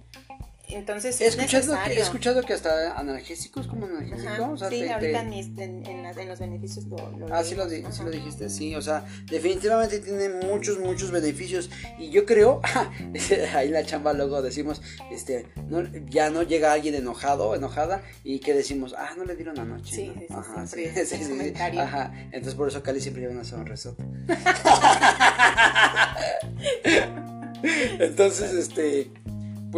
Entonces 0.70 1.18
He 1.20 1.26
es 1.26 1.34
escuchado, 1.38 1.78
que, 1.86 1.92
he 1.94 2.00
escuchado 2.00 2.42
que 2.42 2.52
hasta 2.52 2.98
analgésicos 2.98 3.66
como 3.66 3.86
analgésico. 3.86 4.28
Ajá, 4.30 4.50
o 4.50 4.56
sea, 4.58 4.68
sí, 4.68 4.80
te- 4.80 4.92
ahorita 4.92 5.12
te- 5.12 5.18
en, 5.24 5.30
mis- 5.30 5.58
en- 5.58 5.86
en 5.86 6.28
los 6.28 6.38
beneficios 6.38 6.84
lo, 6.86 6.96
lo 7.18 7.34
Ah, 7.34 7.42
sí 7.42 7.54
lo, 7.54 7.66
di- 7.66 7.82
sí 7.90 8.02
lo 8.04 8.10
dijiste, 8.10 8.50
sí, 8.50 8.74
o 8.74 8.82
sea, 8.82 9.06
definitivamente 9.30 9.98
tiene 10.00 10.28
muchos, 10.28 10.78
muchos 10.78 11.10
beneficios 11.10 11.70
y 11.98 12.10
yo 12.10 12.26
creo, 12.26 12.60
ahí 13.54 13.70
la 13.70 13.84
chamba 13.84 14.12
luego 14.12 14.42
decimos, 14.42 14.82
este, 15.10 15.46
no, 15.68 15.82
ya 16.10 16.28
no 16.30 16.42
llega 16.42 16.72
alguien 16.72 16.94
enojado, 16.94 17.54
enojada 17.54 18.02
y 18.22 18.40
que 18.40 18.52
decimos, 18.52 18.94
ah, 18.98 19.10
no 19.16 19.24
le 19.24 19.36
dieron 19.36 19.58
anoche, 19.58 19.94
Sí, 19.94 20.08
¿no? 20.08 20.14
sí, 20.20 20.26
ajá, 20.30 20.66
sí, 20.66 20.84
sí, 21.06 21.24
sí, 21.24 21.52
ajá, 21.78 22.12
entonces 22.26 22.54
por 22.54 22.68
eso 22.68 22.82
Cali 22.82 23.00
siempre 23.00 23.22
lleva 23.22 23.32
una 23.34 23.44
sonrisota. 23.44 24.04
Entonces, 27.62 28.52
este, 28.54 29.10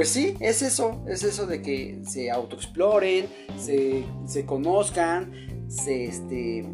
pues 0.01 0.09
sí, 0.09 0.35
es 0.41 0.63
eso, 0.63 1.05
es 1.07 1.23
eso 1.25 1.45
de 1.47 1.61
que 1.61 1.99
se 2.09 2.31
autoexploren, 2.31 3.29
se, 3.59 4.03
se 4.27 4.47
conozcan, 4.47 5.67
se, 5.69 6.07
este... 6.07 6.65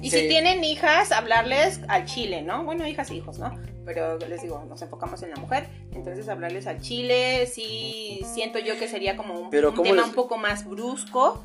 Y 0.00 0.10
se- 0.10 0.22
si 0.22 0.28
tienen 0.28 0.64
hijas, 0.64 1.12
hablarles 1.12 1.80
al 1.88 2.06
chile, 2.06 2.40
¿no? 2.40 2.64
Bueno, 2.64 2.86
hijas 2.86 3.10
e 3.10 3.16
hijos, 3.16 3.38
¿no? 3.38 3.54
Pero 3.84 4.16
les 4.16 4.40
digo, 4.40 4.64
nos 4.66 4.80
enfocamos 4.80 5.22
en 5.22 5.28
la 5.32 5.36
mujer, 5.36 5.68
entonces 5.92 6.26
hablarles 6.30 6.66
al 6.66 6.80
chile, 6.80 7.46
sí 7.46 8.20
siento 8.32 8.58
yo 8.58 8.78
que 8.78 8.88
sería 8.88 9.18
como 9.18 9.38
un, 9.38 9.50
Pero 9.50 9.68
un 9.68 9.74
¿cómo 9.74 9.84
tema 9.90 10.00
les- 10.00 10.08
un 10.08 10.14
poco 10.14 10.38
más 10.38 10.64
brusco 10.66 11.44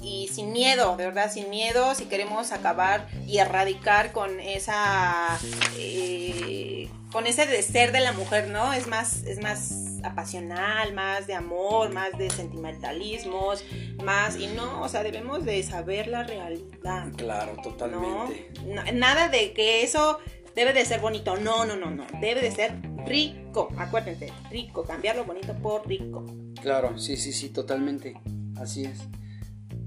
y 0.00 0.28
sin 0.32 0.52
miedo, 0.52 0.96
de 0.96 1.06
verdad, 1.06 1.28
sin 1.32 1.50
miedo, 1.50 1.92
si 1.96 2.04
queremos 2.04 2.52
acabar 2.52 3.08
y 3.26 3.38
erradicar 3.38 4.12
con 4.12 4.38
esa, 4.38 5.36
eh, 5.76 6.88
con 7.10 7.26
ese 7.26 7.46
de 7.46 7.62
ser 7.62 7.90
de 7.90 7.98
la 7.98 8.12
mujer, 8.12 8.46
¿no? 8.46 8.72
Es 8.72 8.86
más, 8.86 9.24
es 9.24 9.42
más 9.42 9.87
apasional, 10.04 10.92
más 10.94 11.26
de 11.26 11.34
amor, 11.34 11.92
más 11.92 12.16
de 12.18 12.30
sentimentalismos, 12.30 13.64
más, 14.04 14.36
y 14.36 14.46
no, 14.48 14.82
o 14.82 14.88
sea, 14.88 15.02
debemos 15.02 15.44
de 15.44 15.62
saber 15.62 16.08
la 16.08 16.24
realidad. 16.24 17.08
Claro, 17.16 17.56
totalmente. 17.62 18.50
no, 18.66 18.82
nada 18.92 19.28
de 19.28 19.52
que 19.52 19.82
eso 19.82 20.18
debe 20.54 20.72
de 20.72 20.84
ser 20.84 21.00
bonito. 21.00 21.36
No, 21.36 21.64
no, 21.64 21.76
no, 21.76 21.90
no. 21.90 22.04
Debe 22.20 22.40
de 22.40 22.50
ser 22.50 22.74
rico. 23.06 23.68
Acuérdense, 23.78 24.32
rico. 24.50 24.82
Cambiar 24.82 25.16
lo 25.16 25.24
bonito 25.24 25.54
por 25.54 25.86
rico. 25.86 26.24
Claro, 26.60 26.98
sí, 26.98 27.16
sí, 27.16 27.32
sí, 27.32 27.50
totalmente. 27.50 28.20
Así 28.56 28.84
es. 28.84 28.98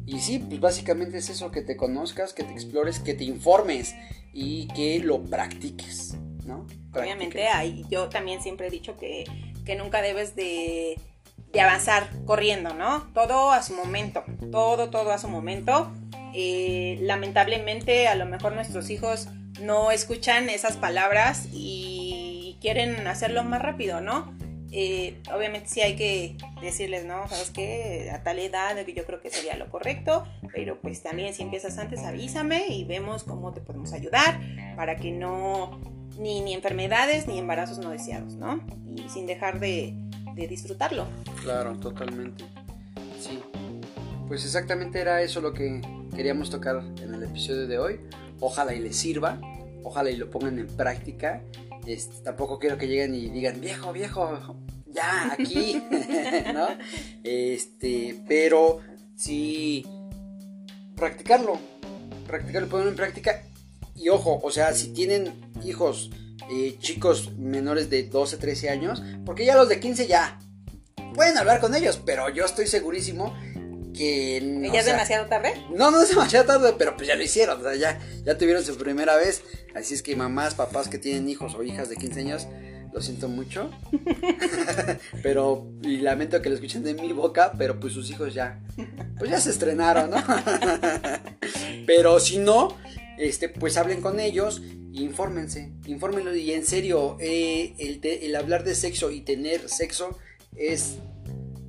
Y 0.06 0.20
sí, 0.20 0.40
pues 0.40 0.60
básicamente 0.60 1.18
es 1.18 1.30
eso, 1.30 1.52
que 1.52 1.62
te 1.62 1.78
conozcas, 1.78 2.34
que 2.34 2.44
te 2.44 2.52
explores, 2.52 3.00
que 3.00 3.14
te 3.14 3.24
informes 3.24 3.96
y 4.34 4.68
que 4.70 5.00
lo 5.00 5.22
practiques, 5.22 6.18
¿no? 6.46 6.66
Obviamente, 6.94 7.48
ahí 7.48 7.86
yo 7.90 8.10
también 8.10 8.42
siempre 8.42 8.68
he 8.68 8.70
dicho 8.70 8.98
que, 8.98 9.24
que 9.66 9.76
nunca 9.76 10.02
debes 10.02 10.36
de, 10.36 11.00
de 11.54 11.62
avanzar 11.62 12.10
corriendo, 12.26 12.74
¿no? 12.74 13.04
Todo 13.14 13.52
a 13.52 13.62
su 13.62 13.76
momento. 13.76 14.24
Todo, 14.52 14.90
todo 14.90 15.12
a 15.12 15.18
su 15.18 15.28
momento. 15.28 15.92
Eh, 16.34 16.98
lamentablemente, 17.02 18.08
a 18.08 18.16
lo 18.16 18.26
mejor 18.26 18.54
nuestros 18.54 18.90
hijos 18.90 19.28
no 19.62 19.92
escuchan 19.92 20.50
esas 20.50 20.78
palabras 20.78 21.48
y 21.52 22.58
quieren 22.62 23.08
hacerlo 23.08 23.44
más 23.44 23.62
rápido, 23.62 24.02
¿no? 24.02 24.34
Eh, 24.74 25.22
obviamente 25.36 25.68
sí 25.68 25.82
hay 25.82 25.98
que 25.98 26.38
decirles, 26.62 27.04
¿no? 27.04 27.28
¿Sabes 27.28 27.52
qué? 27.52 28.10
A 28.14 28.24
tal 28.24 28.40
edad 28.40 28.78
que 28.86 28.94
yo 28.94 29.06
creo 29.06 29.20
que 29.20 29.30
sería 29.30 29.58
lo 29.58 29.70
correcto, 29.70 30.26
pero 30.54 30.80
pues 30.80 31.04
también 31.04 31.34
si 31.34 31.44
empiezas 31.44 31.78
antes 31.78 32.04
avísame 32.04 32.68
y 32.70 32.86
vemos 32.86 33.24
cómo 33.26 33.54
te 33.54 33.60
podemos 33.60 33.92
ayudar 33.92 34.40
para 34.78 34.96
que 34.96 35.12
no, 35.12 35.82
ni, 36.22 36.42
ni 36.42 36.54
enfermedades 36.54 37.28
ni 37.28 37.40
embarazos 37.40 37.80
no 37.80 37.90
deseados, 37.90 38.36
¿no? 38.36 38.62
Y 38.96 39.10
sin 39.10 39.26
dejar 39.26 39.60
de, 39.60 39.96
de 40.36 40.48
disfrutarlo. 40.48 41.08
Claro, 41.42 41.78
totalmente. 41.78 42.46
Sí. 43.20 43.40
Pues 44.28 44.46
exactamente 44.46 45.00
era 45.00 45.22
eso 45.22 45.42
lo 45.42 45.54
que 45.54 45.82
queríamos 46.16 46.50
tocar 46.50 46.84
en 47.02 47.14
el 47.14 47.24
episodio 47.24 47.68
de 47.68 47.80
hoy. 47.80 48.00
Ojalá 48.40 48.74
y 48.74 48.80
les 48.80 48.96
sirva, 48.96 49.40
ojalá 49.84 50.10
y 50.12 50.16
lo 50.16 50.30
pongan 50.30 50.60
en 50.60 50.68
práctica. 50.68 51.42
Este, 51.86 52.22
tampoco 52.24 52.60
quiero 52.60 52.78
que 52.78 52.88
lleguen 52.88 53.16
y 53.16 53.30
digan, 53.30 53.60
viejo, 53.60 53.92
viejo, 53.92 54.56
ya, 54.88 55.34
aquí, 55.34 55.82
¿no? 56.54 56.68
Este, 57.24 58.22
pero 58.28 58.80
sí, 59.16 59.86
practicarlo, 60.96 61.58
practicarlo, 62.28 62.70
ponerlo 62.70 62.92
en 62.92 62.98
práctica. 62.98 63.44
Y 64.02 64.10
ojo, 64.10 64.40
o 64.42 64.50
sea, 64.50 64.74
si 64.74 64.88
tienen 64.94 65.52
hijos, 65.64 66.10
eh, 66.50 66.76
chicos 66.80 67.38
menores 67.38 67.92
de 67.92 68.04
12, 68.04 68.38
13 68.38 68.70
años, 68.70 69.04
porque 69.26 69.46
ya 69.46 69.56
los 69.56 69.70
de 69.70 69.80
15 69.80 70.08
ya 70.08 70.40
pueden 71.14 71.38
hablar 71.38 71.60
con 71.60 71.76
ellos, 71.76 72.02
pero 72.04 72.28
yo 72.30 72.44
estoy 72.46 72.66
segurísimo 72.66 73.36
que... 73.94 74.42
no, 74.42 74.74
¿Ya 74.74 74.80
es 74.80 74.86
sea, 74.86 74.94
demasiado 74.94 75.28
tarde? 75.28 75.54
no, 75.70 75.92
no 75.92 76.02
es 76.02 76.10
demasiado 76.10 76.46
tarde, 76.46 76.74
pero 76.80 76.96
pues 76.96 77.08
ya 77.08 77.16
lo 77.16 77.22
hicieron, 77.22 77.60
o 77.60 77.64
sea, 77.64 77.76
ya, 77.76 78.00
ya 78.26 78.38
tuvieron 78.40 78.64
su 78.64 78.76
primera 78.76 79.18
vez. 79.18 79.44
Así 79.76 79.94
es 79.94 80.02
que 80.02 80.16
mamás, 80.16 80.56
papás 80.56 80.88
que 80.88 80.98
tienen 80.98 81.30
hijos 81.30 81.54
o 81.54 81.62
hijas 81.62 81.88
de 81.90 81.96
15 81.96 82.20
años, 82.22 82.48
lo 82.92 83.02
siento 83.02 83.28
mucho. 83.28 83.70
pero, 85.24 85.68
y 85.84 85.98
lamento 85.98 86.42
que 86.42 86.50
lo 86.50 86.56
escuchen 86.56 86.84
de 86.84 86.96
mi 86.96 87.14
boca, 87.14 87.52
pero 87.56 87.80
pues 87.80 87.94
sus 87.94 88.10
hijos 88.10 88.34
ya, 88.34 88.60
pues 89.20 89.30
ya 89.30 89.40
se 89.40 89.52
estrenaron, 89.52 90.10
¿no? 90.10 90.18
pero 91.86 92.20
si 92.20 92.40
no, 92.40 92.76
este, 93.24 93.50
pues 93.50 93.78
hablen 93.78 94.02
con 94.02 94.20
ellos 94.20 94.62
infórmense, 94.94 95.72
infórmenlo 95.86 96.36
y 96.36 96.52
en 96.52 96.66
serio, 96.66 97.18
eh, 97.20 97.74
el, 97.80 98.00
te- 98.02 98.26
el 98.26 98.36
hablar 98.36 98.64
de 98.64 98.76
sexo 98.76 99.10
y 99.12 99.22
tener 99.22 99.70
sexo 99.70 100.18
es, 100.56 100.98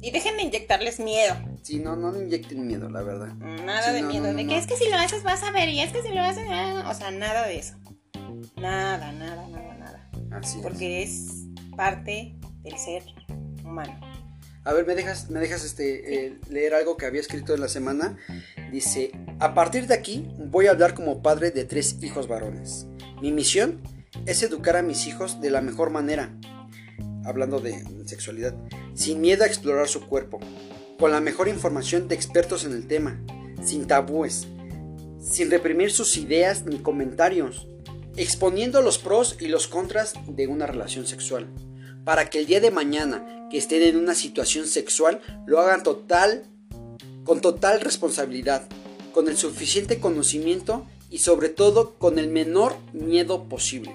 Y 0.00 0.10
dejen 0.10 0.36
de 0.36 0.42
inyectarles 0.42 0.98
miedo. 0.98 1.34
si 1.62 1.78
no, 1.78 1.94
no 1.94 2.10
me 2.12 2.24
inyecten 2.24 2.66
miedo, 2.66 2.88
la 2.90 3.02
verdad. 3.02 3.34
Nada 3.36 3.82
Sí, 3.90 3.92
de 3.94 4.02
no, 4.02 4.08
miedo. 4.08 4.26
no, 4.32 4.34
de 4.34 4.46
que 4.46 4.58
es 4.58 4.66
que 4.66 4.76
si 4.76 4.88
lo 4.90 4.96
haces 4.96 5.22
vas 5.22 5.42
a 5.44 5.52
ver. 5.52 5.68
Y 5.68 5.80
es 5.80 5.92
que 5.92 6.02
si 6.02 6.08
lo 6.08 6.20
haces. 6.20 6.44
ah, 6.50 6.88
O 6.90 6.94
sea, 6.94 7.10
nada 7.12 7.46
de 7.46 7.58
eso. 7.58 7.74
Nada, 8.56 9.12
nada, 9.12 9.46
nada, 9.48 9.74
nada. 9.78 10.10
Así 10.32 10.56
es. 10.58 10.62
Porque 10.62 11.02
es 11.04 11.44
parte 11.76 12.34
del 12.64 12.76
ser 12.78 13.04
humano. 13.64 13.98
A 14.64 14.72
ver, 14.72 14.86
¿me 14.86 14.94
dejas, 14.94 15.28
me 15.28 15.40
dejas 15.40 15.64
este, 15.64 16.26
eh, 16.26 16.38
leer 16.48 16.74
algo 16.74 16.96
que 16.96 17.06
había 17.06 17.20
escrito 17.20 17.52
en 17.52 17.60
la 17.60 17.68
semana? 17.68 18.16
Dice, 18.70 19.10
a 19.40 19.54
partir 19.54 19.88
de 19.88 19.94
aquí 19.94 20.28
voy 20.38 20.66
a 20.66 20.70
hablar 20.70 20.94
como 20.94 21.20
padre 21.20 21.50
de 21.50 21.64
tres 21.64 21.96
hijos 22.00 22.28
varones. 22.28 22.86
Mi 23.20 23.32
misión 23.32 23.80
es 24.24 24.40
educar 24.44 24.76
a 24.76 24.82
mis 24.82 25.06
hijos 25.08 25.40
de 25.40 25.50
la 25.50 25.62
mejor 25.62 25.90
manera, 25.90 26.38
hablando 27.24 27.58
de 27.58 27.82
sexualidad, 28.06 28.54
sin 28.94 29.20
miedo 29.20 29.42
a 29.42 29.48
explorar 29.48 29.88
su 29.88 30.06
cuerpo, 30.06 30.38
con 30.96 31.10
la 31.10 31.20
mejor 31.20 31.48
información 31.48 32.06
de 32.06 32.14
expertos 32.14 32.64
en 32.64 32.70
el 32.72 32.86
tema, 32.86 33.20
sin 33.64 33.88
tabúes, 33.88 34.46
sin 35.20 35.50
reprimir 35.50 35.90
sus 35.90 36.16
ideas 36.16 36.64
ni 36.66 36.78
comentarios, 36.78 37.66
exponiendo 38.16 38.80
los 38.80 38.98
pros 38.98 39.36
y 39.40 39.48
los 39.48 39.66
contras 39.66 40.14
de 40.28 40.46
una 40.46 40.68
relación 40.68 41.04
sexual, 41.04 41.48
para 42.04 42.30
que 42.30 42.38
el 42.38 42.46
día 42.46 42.60
de 42.60 42.70
mañana 42.70 43.48
que 43.50 43.58
estén 43.58 43.82
en 43.82 43.96
una 43.96 44.14
situación 44.14 44.66
sexual 44.66 45.20
lo 45.46 45.60
hagan 45.60 45.82
total, 45.82 46.44
con 47.24 47.40
total 47.40 47.80
responsabilidad, 47.80 48.66
con 49.12 49.28
el 49.28 49.36
suficiente 49.36 50.00
conocimiento 50.00 50.86
y 51.10 51.18
sobre 51.18 51.48
todo 51.48 51.94
con 51.98 52.18
el 52.18 52.28
menor 52.28 52.76
miedo 52.92 53.44
posible. 53.48 53.94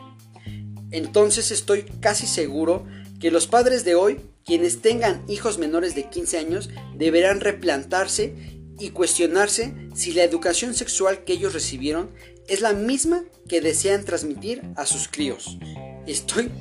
Entonces 0.91 1.51
estoy 1.51 1.83
casi 1.99 2.27
seguro 2.27 2.85
que 3.19 3.31
los 3.31 3.47
padres 3.47 3.83
de 3.83 3.95
hoy, 3.95 4.21
quienes 4.45 4.81
tengan 4.81 5.23
hijos 5.27 5.57
menores 5.57 5.95
de 5.95 6.09
15 6.09 6.37
años, 6.37 6.69
deberán 6.95 7.41
replantarse 7.41 8.35
y 8.79 8.91
cuestionarse 8.91 9.73
si 9.95 10.13
la 10.13 10.23
educación 10.23 10.75
sexual 10.75 11.23
que 11.23 11.33
ellos 11.33 11.53
recibieron 11.53 12.11
es 12.47 12.61
la 12.61 12.73
misma 12.73 13.23
que 13.49 13.59
desean 13.59 14.05
transmitir 14.05 14.61
a 14.75 14.85
sus 14.85 15.07
críos. 15.07 15.57
Estoy 16.05 16.51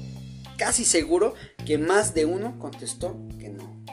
casi 0.57 0.85
seguro 0.85 1.35
que 1.65 1.79
más 1.79 2.15
de 2.15 2.25
uno 2.25 2.59
contestó 2.59 3.17
que 3.39 3.49
no. 3.51 3.85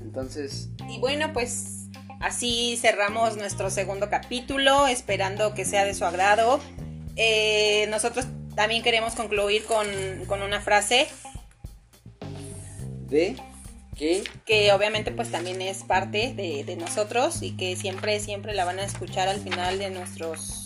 Entonces, 0.00 0.70
Y 0.88 0.98
bueno, 0.98 1.32
pues 1.32 1.88
así 2.20 2.76
cerramos 2.80 3.36
nuestro 3.36 3.70
segundo 3.70 4.10
capítulo, 4.10 4.86
esperando 4.86 5.54
que 5.54 5.64
sea 5.64 5.84
de 5.84 5.94
su 5.94 6.04
agrado. 6.04 6.60
Eh, 7.16 7.86
nosotros 7.90 8.26
también 8.54 8.82
queremos 8.82 9.14
concluir 9.14 9.64
con, 9.64 9.86
con 10.26 10.42
una 10.42 10.60
frase 10.60 11.06
de 13.08 13.36
que 13.96 14.24
que 14.46 14.72
obviamente 14.72 15.12
pues 15.12 15.30
también 15.30 15.60
es 15.62 15.82
parte 15.84 16.32
de, 16.34 16.64
de 16.64 16.76
nosotros 16.76 17.42
y 17.42 17.56
que 17.56 17.76
siempre, 17.76 18.18
siempre 18.20 18.54
la 18.54 18.64
van 18.64 18.78
a 18.78 18.84
escuchar 18.84 19.28
al 19.28 19.40
final 19.40 19.78
de 19.78 19.90
nuestros 19.90 20.59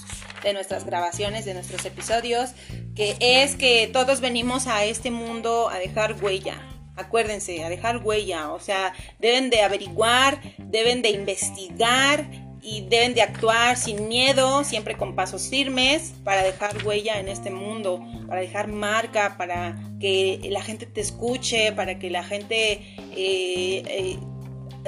de 0.44 0.52
nuestras 0.52 0.85
grabaciones, 0.85 1.44
de 1.44 1.54
nuestros 1.54 1.85
episodios, 1.85 2.50
que 2.94 3.16
es 3.18 3.57
que 3.57 3.88
todos 3.92 4.20
venimos 4.20 4.66
a 4.66 4.85
este 4.85 5.11
mundo 5.11 5.68
a 5.68 5.78
dejar 5.78 6.22
huella. 6.22 6.61
Acuérdense, 6.96 7.64
a 7.64 7.68
dejar 7.68 8.04
huella, 8.04 8.52
o 8.52 8.61
sea, 8.61 8.92
deben 9.18 9.50
de 9.50 9.62
averiguar, 9.62 10.40
deben 10.59 11.02
de 11.02 11.11
investigar 11.11 12.30
y 12.62 12.83
deben 12.83 13.14
de 13.14 13.22
actuar 13.22 13.76
sin 13.76 14.09
miedo, 14.09 14.64
siempre 14.64 14.96
con 14.96 15.14
pasos 15.14 15.48
firmes 15.48 16.14
para 16.24 16.42
dejar 16.42 16.85
huella 16.87 17.18
en 17.18 17.28
este 17.28 17.50
mundo, 17.50 18.00
para 18.28 18.40
dejar 18.40 18.68
marca, 18.68 19.37
para 19.37 19.76
que 20.00 20.40
la 20.50 20.62
gente 20.62 20.87
te 20.87 21.00
escuche, 21.00 21.72
para 21.72 21.98
que 21.98 22.11
la 22.11 22.22
gente 22.22 22.80
eh, 23.16 23.83
eh, 23.87 24.18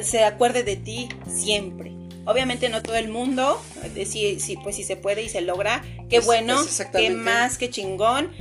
se 0.02 0.24
acuerde 0.24 0.62
de 0.62 0.76
ti 0.76 1.08
siempre. 1.28 1.92
Obviamente 2.26 2.68
no 2.68 2.82
todo 2.82 2.96
el 2.96 3.08
mundo, 3.08 3.60
si, 4.04 4.40
si, 4.40 4.56
pues 4.56 4.76
si 4.76 4.82
se 4.84 4.96
puede 4.96 5.22
y 5.22 5.28
se 5.28 5.40
logra, 5.40 5.82
qué 6.10 6.16
Es- 6.18 6.26
bueno, 6.26 6.60
es 6.62 6.86
qué 6.92 7.10
más, 7.10 7.56
qué 7.58 7.70
chingón, 7.70 8.32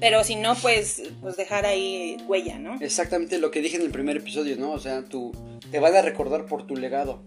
pero 0.00 0.24
si 0.24 0.36
no, 0.36 0.54
pues, 0.56 1.02
pues 1.20 1.36
dejar 1.36 1.66
ahí 1.66 2.16
huella, 2.26 2.58
¿no? 2.58 2.78
exactamente 2.80 3.38
lo 3.38 3.50
que 3.50 3.60
dije 3.60 3.76
en 3.76 3.82
el 3.82 3.90
primer 3.90 4.16
episodio, 4.16 4.56
¿no? 4.56 4.72
O 4.72 4.78
sea, 4.78 5.04
tú 5.04 5.32
te 5.70 5.78
van 5.78 5.94
a 5.94 6.02
recordar 6.02 6.46
por 6.46 6.66
tu 6.66 6.74
legado. 6.76 7.22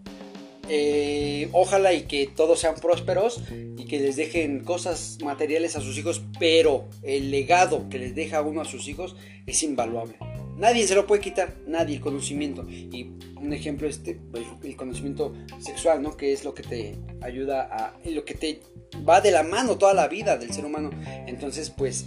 Eh, 0.69 1.49
ojalá 1.51 1.91
y 1.93 2.03
que 2.03 2.25
todos 2.25 2.60
sean 2.62 2.75
prósperos 2.75 3.41
y 3.77 3.84
que 3.86 3.99
les 3.99 4.15
dejen 4.15 4.63
cosas 4.63 5.17
materiales 5.21 5.75
a 5.75 5.82
sus 5.82 5.97
hijos, 5.97 6.23
pero 6.39 6.86
el 7.03 7.32
legado 7.32 7.89
que 7.89 7.99
les 7.99 8.15
deja 8.15 8.41
uno 8.41 8.62
a 8.62 8.65
sus 8.65 8.88
hijos 8.88 9.15
es 9.45 9.62
invaluable. 9.62 10.15
Nadie 10.63 10.88
se 10.88 10.95
lo 10.95 11.06
puede 11.06 11.21
quitar, 11.21 11.54
nadie, 11.67 11.97
el 11.97 12.02
conocimiento. 12.02 12.65
Y 12.69 13.12
un 13.36 13.52
ejemplo, 13.52 13.86
este, 13.86 14.17
el 14.63 14.78
conocimiento 14.78 15.34
sexual, 15.60 16.02
¿no? 16.02 16.15
Que 16.15 16.32
es 16.32 16.45
lo 16.45 16.54
que 16.54 16.63
te 16.63 16.95
ayuda 17.21 17.63
a, 17.63 17.93
lo 18.10 18.23
que 18.23 18.34
te 18.34 18.62
va 19.06 19.19
de 19.19 19.32
la 19.32 19.43
mano 19.43 19.78
toda 19.78 19.93
la 19.93 20.08
vida 20.08 20.38
del 20.38 20.54
ser 20.54 20.63
humano. 20.63 20.91
Entonces, 21.28 21.69
pues, 21.69 22.06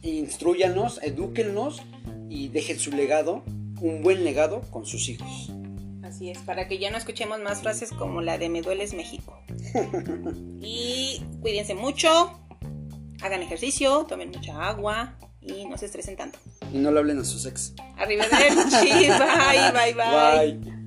instruyanos, 0.00 1.00
edúquennos 1.02 1.82
y 2.30 2.48
dejen 2.48 2.78
su 2.78 2.92
legado, 2.92 3.44
un 3.82 4.00
buen 4.02 4.24
legado 4.24 4.62
con 4.70 4.86
sus 4.86 5.10
hijos. 5.10 5.52
Así 6.02 6.30
es, 6.30 6.38
para 6.38 6.68
que 6.68 6.78
ya 6.78 6.90
no 6.90 6.96
escuchemos 6.96 7.40
más 7.40 7.60
frases 7.60 7.90
como 7.90 8.22
la 8.22 8.38
de 8.38 8.48
me 8.48 8.62
dueles 8.62 8.94
México. 8.94 9.38
y 10.62 11.20
cuídense 11.42 11.74
mucho, 11.74 12.40
hagan 13.20 13.42
ejercicio, 13.42 14.06
tomen 14.08 14.30
mucha 14.30 14.66
agua 14.66 15.18
y 15.46 15.64
no 15.66 15.78
se 15.78 15.86
estresen 15.86 16.16
tanto. 16.16 16.38
Y 16.72 16.78
no 16.78 16.90
le 16.90 16.98
hablen 16.98 17.18
a 17.18 17.24
sus 17.24 17.46
ex. 17.46 17.72
Arriba 17.96 18.24
bye, 18.30 19.72
bye, 19.72 19.94
bye. 19.94 20.58
Bye. 20.58 20.85